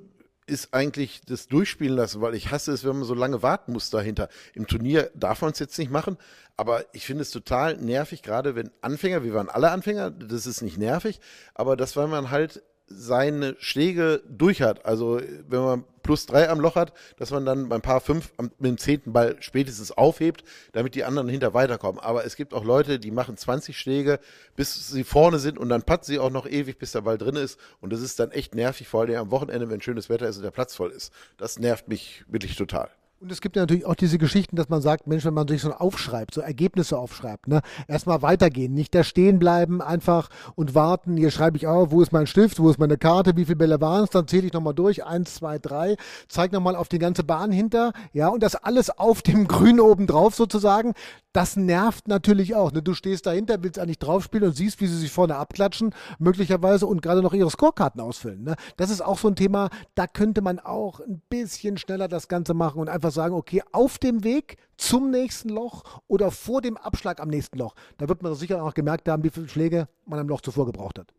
ist 0.46 0.74
eigentlich 0.74 1.22
das 1.26 1.48
Durchspielen 1.48 1.96
lassen, 1.96 2.20
weil 2.20 2.34
ich 2.34 2.50
hasse 2.50 2.72
es, 2.72 2.84
wenn 2.84 2.96
man 2.96 3.04
so 3.04 3.14
lange 3.14 3.42
warten 3.42 3.72
muss 3.72 3.90
dahinter. 3.90 4.28
Im 4.54 4.66
Turnier 4.66 5.10
darf 5.14 5.42
man 5.42 5.52
es 5.52 5.58
jetzt 5.58 5.78
nicht 5.78 5.90
machen, 5.90 6.16
aber 6.56 6.84
ich 6.92 7.06
finde 7.06 7.22
es 7.22 7.30
total 7.30 7.76
nervig, 7.78 8.22
gerade 8.22 8.54
wenn 8.54 8.70
Anfänger, 8.80 9.24
wir 9.24 9.34
waren 9.34 9.48
alle 9.48 9.70
Anfänger, 9.70 10.10
das 10.10 10.46
ist 10.46 10.62
nicht 10.62 10.78
nervig, 10.78 11.20
aber 11.54 11.76
das, 11.76 11.96
weil 11.96 12.08
man 12.08 12.30
halt 12.30 12.62
seine 12.86 13.56
Schläge 13.58 14.22
durch 14.28 14.62
hat. 14.62 14.84
Also 14.84 15.20
wenn 15.48 15.60
man 15.60 15.84
plus 16.02 16.26
drei 16.26 16.48
am 16.48 16.60
Loch 16.60 16.74
hat, 16.74 16.92
dass 17.16 17.30
man 17.30 17.44
dann 17.46 17.68
beim 17.68 17.80
Paar 17.80 18.00
fünf 18.00 18.32
mit 18.38 18.52
dem 18.60 18.78
zehnten 18.78 19.12
Ball 19.12 19.36
spätestens 19.40 19.92
aufhebt, 19.92 20.44
damit 20.72 20.94
die 20.94 21.04
anderen 21.04 21.28
hinter 21.28 21.54
weiterkommen. 21.54 22.00
Aber 22.00 22.24
es 22.24 22.36
gibt 22.36 22.54
auch 22.54 22.64
Leute, 22.64 22.98
die 22.98 23.10
machen 23.10 23.36
20 23.36 23.78
Schläge, 23.78 24.18
bis 24.56 24.88
sie 24.88 25.04
vorne 25.04 25.38
sind 25.38 25.58
und 25.58 25.68
dann 25.68 25.82
patten 25.82 26.04
sie 26.04 26.18
auch 26.18 26.30
noch 26.30 26.46
ewig, 26.46 26.78
bis 26.78 26.92
der 26.92 27.02
Ball 27.02 27.18
drin 27.18 27.36
ist. 27.36 27.58
Und 27.80 27.92
das 27.92 28.00
ist 28.00 28.18
dann 28.18 28.30
echt 28.30 28.54
nervig, 28.54 28.88
vor 28.88 29.02
allem 29.02 29.16
am 29.16 29.30
Wochenende, 29.30 29.70
wenn 29.70 29.80
schönes 29.80 30.08
Wetter 30.08 30.28
ist 30.28 30.36
und 30.36 30.42
der 30.42 30.50
Platz 30.50 30.74
voll 30.74 30.90
ist. 30.90 31.12
Das 31.36 31.58
nervt 31.58 31.88
mich 31.88 32.24
wirklich 32.28 32.56
total. 32.56 32.90
Und 33.22 33.30
es 33.30 33.40
gibt 33.40 33.54
ja 33.54 33.62
natürlich 33.62 33.86
auch 33.86 33.94
diese 33.94 34.18
Geschichten, 34.18 34.56
dass 34.56 34.68
man 34.68 34.82
sagt, 34.82 35.06
Mensch, 35.06 35.24
wenn 35.24 35.32
man 35.32 35.46
sich 35.46 35.62
so 35.62 35.70
aufschreibt, 35.70 36.34
so 36.34 36.40
Ergebnisse 36.40 36.98
aufschreibt, 36.98 37.46
ne, 37.46 37.60
erstmal 37.86 38.20
weitergehen, 38.20 38.74
nicht 38.74 38.92
da 38.96 39.04
stehen 39.04 39.38
bleiben 39.38 39.80
einfach 39.80 40.28
und 40.56 40.74
warten. 40.74 41.16
Hier 41.16 41.30
schreibe 41.30 41.56
ich 41.56 41.68
auf, 41.68 41.92
wo 41.92 42.02
ist 42.02 42.10
mein 42.10 42.26
Stift, 42.26 42.58
wo 42.58 42.68
ist 42.68 42.80
meine 42.80 42.98
Karte, 42.98 43.36
wie 43.36 43.44
viele 43.44 43.54
Bälle 43.54 43.80
waren 43.80 44.02
es, 44.02 44.10
dann 44.10 44.26
zähle 44.26 44.48
ich 44.48 44.52
nochmal 44.52 44.74
durch, 44.74 45.04
eins, 45.04 45.36
zwei, 45.36 45.60
drei, 45.60 45.94
zeig 46.26 46.50
nochmal 46.50 46.74
auf 46.74 46.88
die 46.88 46.98
ganze 46.98 47.22
Bahn 47.22 47.52
hinter, 47.52 47.92
ja, 48.12 48.26
und 48.26 48.42
das 48.42 48.56
alles 48.56 48.90
auf 48.90 49.22
dem 49.22 49.46
Grün 49.52 49.78
oben 49.78 50.08
drauf 50.08 50.34
sozusagen. 50.34 50.92
Das 51.32 51.56
nervt 51.56 52.08
natürlich 52.08 52.54
auch. 52.54 52.72
Ne? 52.72 52.82
Du 52.82 52.92
stehst 52.92 53.24
dahinter, 53.24 53.62
willst 53.62 53.78
eigentlich 53.78 53.98
draufspielen 53.98 54.48
und 54.48 54.54
siehst, 54.54 54.80
wie 54.82 54.86
sie 54.86 54.98
sich 54.98 55.10
vorne 55.10 55.36
abklatschen, 55.36 55.94
möglicherweise 56.18 56.86
und 56.86 57.00
gerade 57.00 57.22
noch 57.22 57.32
ihre 57.32 57.50
Scorekarten 57.50 58.02
ausfüllen. 58.02 58.42
Ne? 58.42 58.56
Das 58.76 58.90
ist 58.90 59.00
auch 59.00 59.18
so 59.18 59.28
ein 59.28 59.36
Thema, 59.36 59.70
da 59.94 60.06
könnte 60.06 60.42
man 60.42 60.58
auch 60.58 61.00
ein 61.00 61.22
bisschen 61.30 61.78
schneller 61.78 62.08
das 62.08 62.28
Ganze 62.28 62.52
machen 62.52 62.80
und 62.80 62.90
einfach 62.90 63.11
sagen, 63.12 63.34
okay, 63.34 63.62
auf 63.72 63.98
dem 63.98 64.24
Weg 64.24 64.56
zum 64.76 65.10
nächsten 65.10 65.48
Loch 65.50 66.00
oder 66.08 66.30
vor 66.30 66.60
dem 66.60 66.76
Abschlag 66.76 67.20
am 67.20 67.28
nächsten 67.28 67.58
Loch. 67.58 67.74
Da 67.98 68.08
wird 68.08 68.22
man 68.22 68.34
sicher 68.34 68.62
auch 68.62 68.74
gemerkt 68.74 69.08
haben, 69.08 69.22
wie 69.22 69.30
viele 69.30 69.48
Schläge 69.48 69.88
man 70.06 70.18
am 70.18 70.28
Loch 70.28 70.40
zuvor 70.40 70.66
gebraucht 70.66 70.98
hat. 70.98 71.12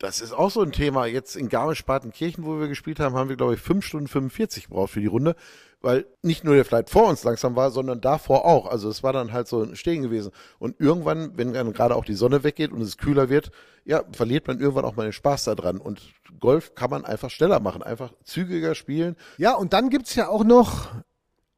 Das 0.00 0.22
ist 0.22 0.32
auch 0.32 0.50
so 0.50 0.62
ein 0.62 0.72
Thema. 0.72 1.04
Jetzt 1.04 1.36
in 1.36 1.50
Garmisch-Partenkirchen, 1.50 2.46
wo 2.46 2.58
wir 2.58 2.68
gespielt 2.68 3.00
haben, 3.00 3.14
haben 3.16 3.28
wir, 3.28 3.36
glaube 3.36 3.52
ich, 3.52 3.60
5 3.60 3.84
Stunden 3.84 4.08
45 4.08 4.68
gebraucht 4.68 4.92
für 4.92 5.00
die 5.02 5.06
Runde, 5.06 5.36
weil 5.82 6.06
nicht 6.22 6.42
nur 6.42 6.54
der 6.54 6.64
Flight 6.64 6.88
vor 6.88 7.06
uns 7.06 7.22
langsam 7.22 7.54
war, 7.54 7.70
sondern 7.70 8.00
davor 8.00 8.46
auch. 8.46 8.66
Also 8.66 8.88
es 8.88 9.02
war 9.02 9.12
dann 9.12 9.30
halt 9.30 9.46
so 9.46 9.62
ein 9.62 9.76
Stehen 9.76 10.00
gewesen. 10.00 10.32
Und 10.58 10.80
irgendwann, 10.80 11.36
wenn 11.36 11.52
dann 11.52 11.74
gerade 11.74 11.94
auch 11.96 12.06
die 12.06 12.14
Sonne 12.14 12.44
weggeht 12.44 12.72
und 12.72 12.80
es 12.80 12.96
kühler 12.96 13.28
wird, 13.28 13.50
ja, 13.84 14.02
verliert 14.12 14.46
man 14.46 14.58
irgendwann 14.58 14.86
auch 14.86 14.96
mal 14.96 15.02
den 15.02 15.12
Spaß 15.12 15.44
daran. 15.44 15.76
Und 15.76 16.00
Golf 16.38 16.74
kann 16.74 16.88
man 16.88 17.04
einfach 17.04 17.28
schneller 17.28 17.60
machen, 17.60 17.82
einfach 17.82 18.14
zügiger 18.24 18.74
spielen. 18.74 19.16
Ja, 19.36 19.54
und 19.54 19.74
dann 19.74 19.90
gibt's 19.90 20.14
ja 20.14 20.28
auch 20.28 20.44
noch 20.44 20.88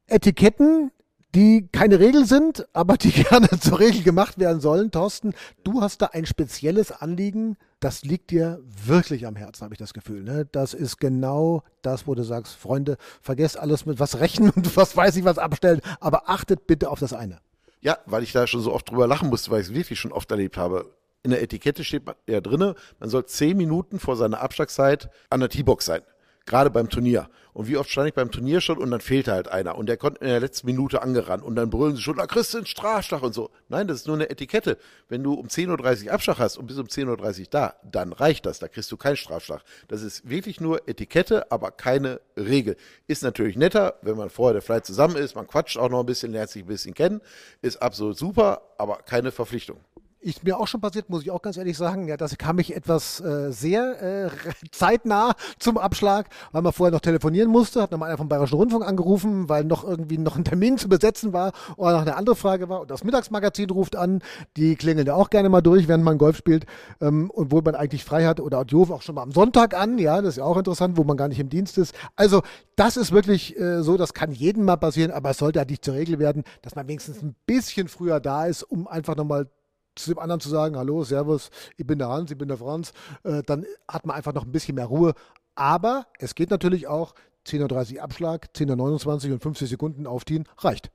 Etiketten, 0.07 0.91
die 1.35 1.67
keine 1.71 1.99
Regel 1.99 2.25
sind, 2.25 2.67
aber 2.73 2.97
die 2.97 3.11
gerne 3.23 3.49
zur 3.59 3.79
Regel 3.79 4.03
gemacht 4.03 4.39
werden 4.39 4.61
sollen. 4.61 4.91
Thorsten, 4.91 5.33
du 5.63 5.81
hast 5.81 6.01
da 6.01 6.07
ein 6.07 6.25
spezielles 6.25 6.91
Anliegen, 6.91 7.57
das 7.79 8.03
liegt 8.03 8.31
dir 8.31 8.61
wirklich 8.85 9.25
am 9.25 9.35
Herzen, 9.35 9.63
habe 9.63 9.73
ich 9.73 9.79
das 9.79 9.93
Gefühl. 9.93 10.23
Ne? 10.23 10.47
Das 10.51 10.73
ist 10.73 10.97
genau 10.99 11.63
das, 11.81 12.07
wo 12.07 12.15
du 12.15 12.23
sagst, 12.23 12.55
Freunde, 12.55 12.97
vergesst 13.21 13.57
alles 13.57 13.85
mit 13.85 13.99
was 13.99 14.19
rechnen 14.19 14.51
und 14.51 14.75
was 14.77 14.95
weiß 14.95 15.15
ich 15.15 15.25
was 15.25 15.37
abstellen, 15.37 15.81
aber 15.99 16.29
achtet 16.29 16.67
bitte 16.67 16.89
auf 16.89 16.99
das 16.99 17.13
eine. 17.13 17.39
Ja, 17.81 17.97
weil 18.05 18.23
ich 18.23 18.31
da 18.31 18.47
schon 18.47 18.61
so 18.61 18.71
oft 18.71 18.89
drüber 18.89 19.07
lachen 19.07 19.29
musste, 19.29 19.51
weil 19.51 19.61
ich 19.61 19.67
es 19.67 19.73
wirklich 19.73 19.99
schon 19.99 20.13
oft 20.13 20.31
erlebt 20.31 20.55
habe. 20.55 20.93
In 21.23 21.31
der 21.31 21.41
Etikette 21.41 21.83
steht 21.83 22.03
ja 22.27 22.41
drinne, 22.41 22.75
man 22.99 23.09
soll 23.09 23.25
zehn 23.25 23.57
Minuten 23.57 23.99
vor 23.99 24.15
seiner 24.15 24.41
Abschlagszeit 24.41 25.09
an 25.29 25.39
der 25.39 25.49
T-Box 25.49 25.85
sein 25.85 26.01
gerade 26.45 26.69
beim 26.69 26.89
Turnier. 26.89 27.29
Und 27.53 27.67
wie 27.67 27.77
oft 27.77 27.89
stand 27.89 28.07
ich 28.07 28.13
beim 28.15 28.31
Turnier 28.31 28.61
schon 28.61 28.79
und 28.79 28.89
dann 28.89 28.99
fehlte 28.99 29.31
halt 29.31 29.47
einer 29.47 29.77
und 29.77 29.87
der 29.87 29.97
konnte 29.97 30.21
in 30.21 30.27
der 30.27 30.39
letzten 30.39 30.65
Minute 30.65 31.03
angerannt 31.03 31.43
und 31.43 31.55
dann 31.55 31.69
brüllen 31.69 31.95
sie 31.95 32.01
schon, 32.01 32.17
du 32.17 32.57
einen 32.57 32.65
Strafschlag 32.65 33.21
und 33.21 33.33
so. 33.33 33.51
Nein, 33.69 33.87
das 33.87 33.97
ist 33.97 34.07
nur 34.07 34.15
eine 34.15 34.29
Etikette. 34.29 34.77
Wenn 35.07 35.23
du 35.23 35.33
um 35.33 35.47
10.30 35.47 36.05
Uhr 36.07 36.13
Abschlag 36.13 36.39
hast 36.39 36.57
und 36.57 36.65
bis 36.65 36.79
um 36.79 36.87
10.30 36.87 37.39
Uhr 37.41 37.45
da, 37.51 37.75
dann 37.83 38.11
reicht 38.11 38.47
das, 38.47 38.57
da 38.57 38.67
kriegst 38.67 38.91
du 38.91 38.97
keinen 38.97 39.17
Strafschlag. 39.17 39.61
Das 39.87 40.01
ist 40.01 40.27
wirklich 40.27 40.61
nur 40.61 40.87
Etikette, 40.87 41.51
aber 41.51 41.69
keine 41.69 42.21
Regel. 42.35 42.75
Ist 43.07 43.21
natürlich 43.21 43.55
netter, 43.55 43.99
wenn 44.01 44.17
man 44.17 44.31
vorher 44.31 44.53
der 44.53 44.61
Flight 44.63 44.85
zusammen 44.87 45.15
ist, 45.15 45.35
man 45.35 45.47
quatscht 45.47 45.77
auch 45.77 45.89
noch 45.89 45.99
ein 45.99 46.07
bisschen, 46.07 46.31
lernt 46.31 46.49
sich 46.49 46.63
ein 46.63 46.67
bisschen 46.67 46.95
kennen, 46.95 47.21
ist 47.61 47.81
absolut 47.81 48.17
super, 48.17 48.63
aber 48.79 48.97
keine 48.97 49.31
Verpflichtung. 49.31 49.77
Ist 50.23 50.45
mir 50.45 50.57
auch 50.57 50.67
schon 50.67 50.79
passiert, 50.79 51.09
muss 51.09 51.23
ich 51.23 51.31
auch 51.31 51.41
ganz 51.41 51.57
ehrlich 51.57 51.77
sagen. 51.77 52.07
Ja, 52.07 52.15
das 52.15 52.37
kam 52.37 52.57
ich 52.57 52.73
etwas 52.73 53.19
äh, 53.19 53.51
sehr 53.51 54.01
äh, 54.01 54.29
zeitnah 54.71 55.33
zum 55.59 55.77
Abschlag, 55.77 56.29
weil 56.53 56.61
man 56.61 56.71
vorher 56.71 56.93
noch 56.93 57.01
telefonieren 57.01 57.51
musste. 57.51 57.81
Hat 57.81 57.91
nochmal 57.91 58.07
einer 58.07 58.17
vom 58.17 58.29
Bayerischen 58.29 58.55
Rundfunk 58.55 58.87
angerufen, 58.87 59.49
weil 59.49 59.65
noch 59.65 59.83
irgendwie 59.83 60.17
noch 60.17 60.37
ein 60.37 60.45
Termin 60.45 60.77
zu 60.77 60.87
besetzen 60.87 61.33
war 61.33 61.51
oder 61.75 61.91
noch 61.91 62.03
eine 62.03 62.15
andere 62.15 62.37
Frage 62.37 62.69
war. 62.69 62.79
Und 62.79 62.89
das 62.89 63.03
Mittagsmagazin 63.03 63.69
ruft 63.69 63.97
an. 63.97 64.21
Die 64.55 64.77
klingeln 64.77 65.05
ja 65.05 65.13
auch 65.13 65.29
gerne 65.29 65.49
mal 65.49 65.59
durch, 65.59 65.89
während 65.89 66.05
man 66.05 66.17
Golf 66.17 66.37
spielt. 66.37 66.67
Ähm, 67.01 67.29
und 67.29 67.51
wo 67.51 67.59
man 67.59 67.75
eigentlich 67.75 68.05
frei 68.05 68.25
hat. 68.25 68.39
Oder 68.39 68.59
Audio 68.59 68.83
auch 68.93 69.01
schon 69.01 69.15
mal 69.15 69.23
am 69.23 69.31
Sonntag 69.31 69.77
an. 69.77 69.97
Ja, 69.97 70.21
das 70.21 70.35
ist 70.35 70.37
ja 70.37 70.45
auch 70.45 70.55
interessant, 70.55 70.95
wo 70.95 71.03
man 71.03 71.17
gar 71.17 71.27
nicht 71.27 71.39
im 71.41 71.49
Dienst 71.49 71.77
ist. 71.77 71.93
Also 72.15 72.43
das 72.77 72.95
ist 72.95 73.11
wirklich 73.11 73.59
äh, 73.59 73.83
so, 73.83 73.97
das 73.97 74.13
kann 74.13 74.31
jedem 74.31 74.63
mal 74.63 74.77
passieren, 74.77 75.11
aber 75.11 75.31
es 75.31 75.37
sollte 75.37 75.59
halt 75.59 75.69
nicht 75.69 75.83
zur 75.83 75.95
Regel 75.95 76.17
werden, 76.17 76.43
dass 76.61 76.75
man 76.75 76.87
wenigstens 76.87 77.21
ein 77.21 77.35
bisschen 77.45 77.89
früher 77.89 78.21
da 78.21 78.45
ist, 78.45 78.63
um 78.63 78.87
einfach 78.87 79.17
nochmal 79.17 79.49
zu 79.95 80.11
dem 80.11 80.19
anderen 80.19 80.39
zu 80.39 80.49
sagen, 80.49 80.77
hallo, 80.77 81.03
servus, 81.03 81.49
ich 81.77 81.85
bin 81.85 81.99
der 81.99 82.09
Hans, 82.09 82.31
ich 82.31 82.37
bin 82.37 82.47
der 82.47 82.57
Franz, 82.57 82.93
äh, 83.23 83.43
dann 83.43 83.65
hat 83.87 84.05
man 84.05 84.15
einfach 84.15 84.33
noch 84.33 84.45
ein 84.45 84.51
bisschen 84.51 84.75
mehr 84.75 84.85
Ruhe. 84.85 85.13
Aber 85.55 86.07
es 86.19 86.35
geht 86.35 86.49
natürlich 86.49 86.87
auch 86.87 87.13
10.30 87.47 87.95
Uhr 87.95 88.03
Abschlag, 88.03 88.49
10.29 88.55 89.27
Uhr 89.27 89.33
und 89.33 89.43
50 89.43 89.69
Sekunden 89.69 90.07
aufziehen, 90.07 90.47
reicht. 90.57 90.91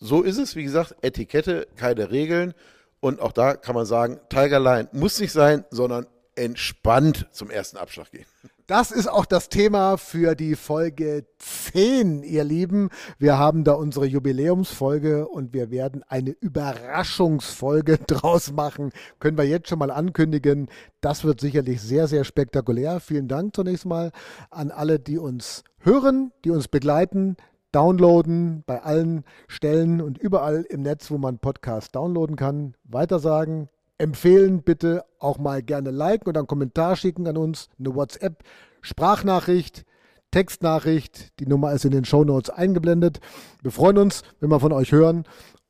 So 0.00 0.22
ist 0.22 0.38
es, 0.38 0.56
wie 0.56 0.64
gesagt, 0.64 0.96
Etikette, 1.02 1.66
keine 1.76 2.10
Regeln. 2.10 2.54
Und 3.00 3.20
auch 3.20 3.32
da 3.32 3.54
kann 3.54 3.74
man 3.74 3.86
sagen, 3.86 4.20
Tiger 4.28 4.60
Line 4.60 4.88
muss 4.92 5.20
nicht 5.20 5.32
sein, 5.32 5.64
sondern 5.70 6.06
entspannt 6.36 7.28
zum 7.32 7.50
ersten 7.50 7.76
Abschlag 7.76 8.10
gehen. 8.10 8.26
Das 8.66 8.92
ist 8.92 9.08
auch 9.08 9.26
das 9.26 9.50
Thema 9.50 9.98
für 9.98 10.34
die 10.34 10.56
Folge 10.56 11.26
10, 11.36 12.22
ihr 12.22 12.44
Lieben. 12.44 12.88
Wir 13.18 13.36
haben 13.36 13.62
da 13.62 13.72
unsere 13.72 14.06
Jubiläumsfolge 14.06 15.28
und 15.28 15.52
wir 15.52 15.70
werden 15.70 16.02
eine 16.08 16.30
Überraschungsfolge 16.30 17.98
draus 18.06 18.52
machen. 18.52 18.90
Können 19.18 19.36
wir 19.36 19.44
jetzt 19.44 19.68
schon 19.68 19.80
mal 19.80 19.90
ankündigen. 19.90 20.68
Das 21.02 21.24
wird 21.24 21.42
sicherlich 21.42 21.82
sehr, 21.82 22.08
sehr 22.08 22.24
spektakulär. 22.24 23.00
Vielen 23.00 23.28
Dank 23.28 23.54
zunächst 23.54 23.84
mal 23.84 24.12
an 24.48 24.70
alle, 24.70 24.98
die 24.98 25.18
uns 25.18 25.62
hören, 25.80 26.32
die 26.46 26.50
uns 26.50 26.66
begleiten, 26.66 27.36
downloaden 27.70 28.62
bei 28.64 28.82
allen 28.82 29.24
Stellen 29.46 30.00
und 30.00 30.16
überall 30.16 30.62
im 30.70 30.80
Netz, 30.80 31.10
wo 31.10 31.18
man 31.18 31.38
Podcast 31.38 31.94
downloaden 31.94 32.36
kann. 32.36 32.78
Weitersagen, 32.84 33.68
empfehlen, 33.98 34.62
bitte 34.62 35.04
auch 35.18 35.38
mal 35.38 35.62
gerne 35.62 35.90
liken 35.90 36.28
oder 36.28 36.40
einen 36.40 36.46
Kommentar 36.46 36.96
schicken 36.96 37.26
an 37.26 37.36
uns, 37.36 37.68
eine 37.78 37.94
WhatsApp, 37.94 38.42
Sprachnachricht, 38.80 39.84
Textnachricht. 40.30 41.38
Die 41.38 41.46
Nummer 41.46 41.72
ist 41.72 41.84
in 41.84 41.92
den 41.92 42.04
Show 42.04 42.24
Notes 42.24 42.50
eingeblendet. 42.50 43.20
Wir 43.62 43.70
freuen 43.70 43.98
uns, 43.98 44.22
wenn 44.40 44.50
wir 44.50 44.60
von 44.60 44.72
euch 44.72 44.92
hören 44.92 45.24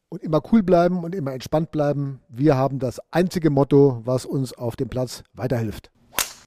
und 0.09 0.23
immer 0.23 0.41
cool 0.53 0.63
bleiben 0.63 1.05
und 1.05 1.15
immer 1.15 1.33
entspannt 1.33 1.71
bleiben. 1.71 2.21
Wir 2.29 2.57
haben 2.57 2.79
das 2.79 3.01
einzige 3.11 3.51
Motto, 3.51 4.01
was 4.05 4.25
uns 4.25 4.53
auf 4.53 4.77
dem 4.77 4.89
Platz 4.89 5.23
weiterhilft. 5.35 5.91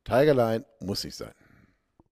Tigerline 0.03 0.65
muss 0.79 1.03
ich 1.03 1.15
sein. 1.15 1.31